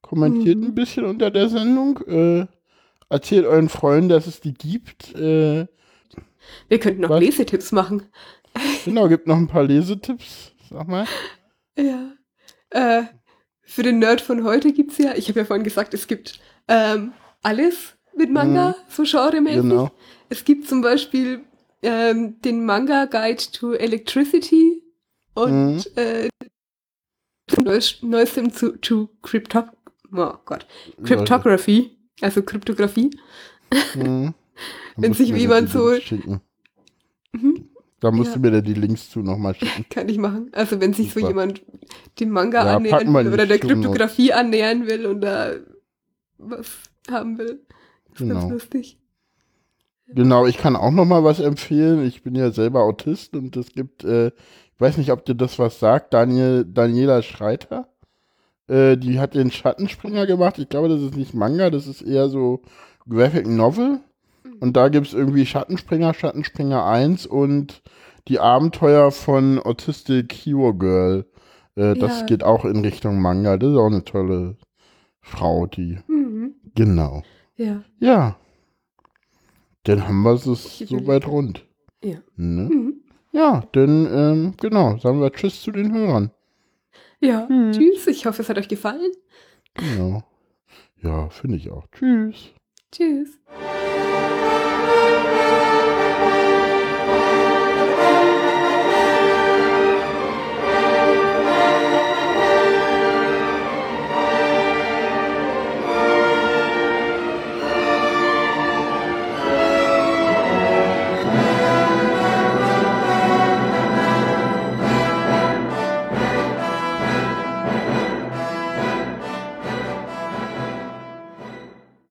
Kommentiert 0.00 0.58
mhm. 0.58 0.64
ein 0.64 0.74
bisschen 0.74 1.04
unter 1.04 1.30
der 1.30 1.50
Sendung. 1.50 1.98
Äh, 2.06 2.46
erzählt 3.08 3.46
euren 3.46 3.68
Freunden, 3.68 4.08
dass 4.08 4.26
es 4.26 4.40
die 4.40 4.54
gibt. 4.54 5.14
Äh, 5.14 5.66
wir 6.68 6.78
könnten 6.80 7.02
noch 7.02 7.10
was? 7.10 7.20
Lesetipps 7.20 7.72
machen. 7.72 8.02
Genau, 8.84 9.08
gibt 9.08 9.26
noch 9.26 9.36
ein 9.36 9.48
paar 9.48 9.64
Lesetipps. 9.64 10.52
Sag 10.70 10.88
mal. 10.88 11.06
Ja. 11.76 12.12
Äh, 12.70 13.04
für 13.62 13.82
den 13.82 13.98
Nerd 13.98 14.20
von 14.20 14.44
heute 14.44 14.72
gibt 14.72 14.92
es 14.92 14.98
ja, 14.98 15.14
ich 15.14 15.28
habe 15.28 15.40
ja 15.40 15.44
vorhin 15.44 15.64
gesagt, 15.64 15.94
es 15.94 16.06
gibt 16.06 16.40
ähm, 16.68 17.12
alles 17.42 17.94
mit 18.16 18.30
Manga, 18.30 18.70
mhm. 18.70 18.74
so 18.88 19.02
genremäßig. 19.04 19.62
Genau. 19.62 19.90
Es 20.28 20.44
gibt 20.44 20.66
zum 20.66 20.80
Beispiel 20.80 21.44
ähm, 21.82 22.40
den 22.42 22.64
Manga 22.64 23.04
Guide 23.04 23.42
to 23.52 23.72
Electricity 23.74 24.82
und 25.34 25.76
mhm. 25.76 25.82
äh, 25.96 26.28
neuestem 28.02 28.52
zu, 28.52 28.78
zu 28.80 29.10
Crypto 29.22 29.64
oh 30.12 30.34
Gott, 30.44 30.66
Cryptography, 31.04 31.97
also 32.20 32.42
Kryptographie. 32.42 33.10
Mhm. 33.94 34.34
Wenn 34.96 35.14
sich 35.14 35.30
jemand 35.30 35.70
so. 35.70 35.96
Mhm. 37.32 37.68
Da 38.00 38.10
musst 38.12 38.30
ja. 38.30 38.34
du 38.36 38.40
mir 38.40 38.50
dann 38.52 38.64
die 38.64 38.74
Links 38.74 39.10
zu 39.10 39.20
nochmal 39.20 39.54
schicken. 39.54 39.86
Kann 39.90 40.08
ich 40.08 40.18
machen. 40.18 40.50
Also 40.52 40.80
wenn 40.80 40.92
sich 40.92 41.08
Super. 41.08 41.20
so 41.20 41.28
jemand 41.28 41.62
dem 42.20 42.30
Manga 42.30 42.64
ja, 42.64 42.76
annähern 42.76 43.12
will 43.12 43.32
oder 43.32 43.46
der 43.46 43.58
Kryptographie 43.58 44.32
annähern 44.32 44.86
will 44.86 45.06
und 45.06 45.20
da 45.20 45.54
was 46.38 46.68
haben 47.10 47.38
will. 47.38 47.60
Das 48.10 48.18
genau. 48.18 48.34
ganz 48.34 48.52
lustig. 48.52 48.98
Genau, 50.06 50.46
ich 50.46 50.56
kann 50.56 50.76
auch 50.76 50.90
nochmal 50.90 51.24
was 51.24 51.40
empfehlen. 51.40 52.06
Ich 52.06 52.22
bin 52.22 52.34
ja 52.34 52.50
selber 52.50 52.82
Autist 52.82 53.34
und 53.34 53.56
es 53.56 53.72
gibt, 53.72 54.04
äh, 54.04 54.28
ich 54.28 54.80
weiß 54.80 54.96
nicht, 54.96 55.10
ob 55.10 55.24
dir 55.26 55.34
das 55.34 55.58
was 55.58 55.80
sagt, 55.80 56.14
Daniel, 56.14 56.64
Daniela 56.64 57.20
Schreiter. 57.22 57.88
Äh, 58.68 58.96
die 58.96 59.18
hat 59.18 59.34
den 59.34 59.50
Schattenspringer 59.50 60.26
gemacht. 60.26 60.58
Ich 60.58 60.68
glaube, 60.68 60.88
das 60.88 61.02
ist 61.02 61.16
nicht 61.16 61.34
Manga, 61.34 61.70
das 61.70 61.86
ist 61.86 62.02
eher 62.02 62.28
so 62.28 62.62
Graphic 63.08 63.46
Novel. 63.46 64.00
Und 64.60 64.76
da 64.76 64.88
gibt 64.88 65.06
es 65.06 65.14
irgendwie 65.14 65.46
Schattenspringer, 65.46 66.14
Schattenspringer 66.14 66.84
1 66.84 67.26
und 67.26 67.82
die 68.28 68.38
Abenteuer 68.38 69.10
von 69.10 69.58
Autistic 69.58 70.32
Hero 70.32 70.74
Girl. 70.74 71.26
Äh, 71.76 71.94
das 71.94 72.20
ja. 72.20 72.26
geht 72.26 72.44
auch 72.44 72.64
in 72.64 72.84
Richtung 72.84 73.20
Manga. 73.20 73.56
Das 73.56 73.70
ist 73.70 73.76
auch 73.76 73.86
eine 73.86 74.04
tolle 74.04 74.56
Frau, 75.20 75.66
die. 75.66 75.98
Mhm. 76.06 76.54
Genau. 76.74 77.22
Ja. 77.56 77.82
Ja. 78.00 78.36
Dann 79.84 80.06
haben 80.06 80.22
wir 80.22 80.32
es 80.32 80.78
soweit 80.78 81.26
rund. 81.26 81.64
Ja. 82.02 82.18
Ne? 82.36 82.68
Mhm. 82.70 82.94
Ja, 83.32 83.62
dann, 83.72 84.06
ähm, 84.12 84.54
genau, 84.60 84.98
sagen 84.98 85.20
wir 85.20 85.32
Tschüss 85.32 85.62
zu 85.62 85.70
den 85.70 85.92
Hörern. 85.92 86.30
Ja, 87.20 87.46
mhm. 87.48 87.72
tschüss. 87.72 88.06
Ich 88.06 88.26
hoffe, 88.26 88.42
es 88.42 88.48
hat 88.48 88.58
euch 88.58 88.68
gefallen. 88.68 89.10
Genau. 89.74 90.22
Ja, 91.02 91.28
finde 91.30 91.56
ich 91.56 91.70
auch. 91.70 91.86
Tschüss. 91.92 92.52
Tschüss. 92.90 93.38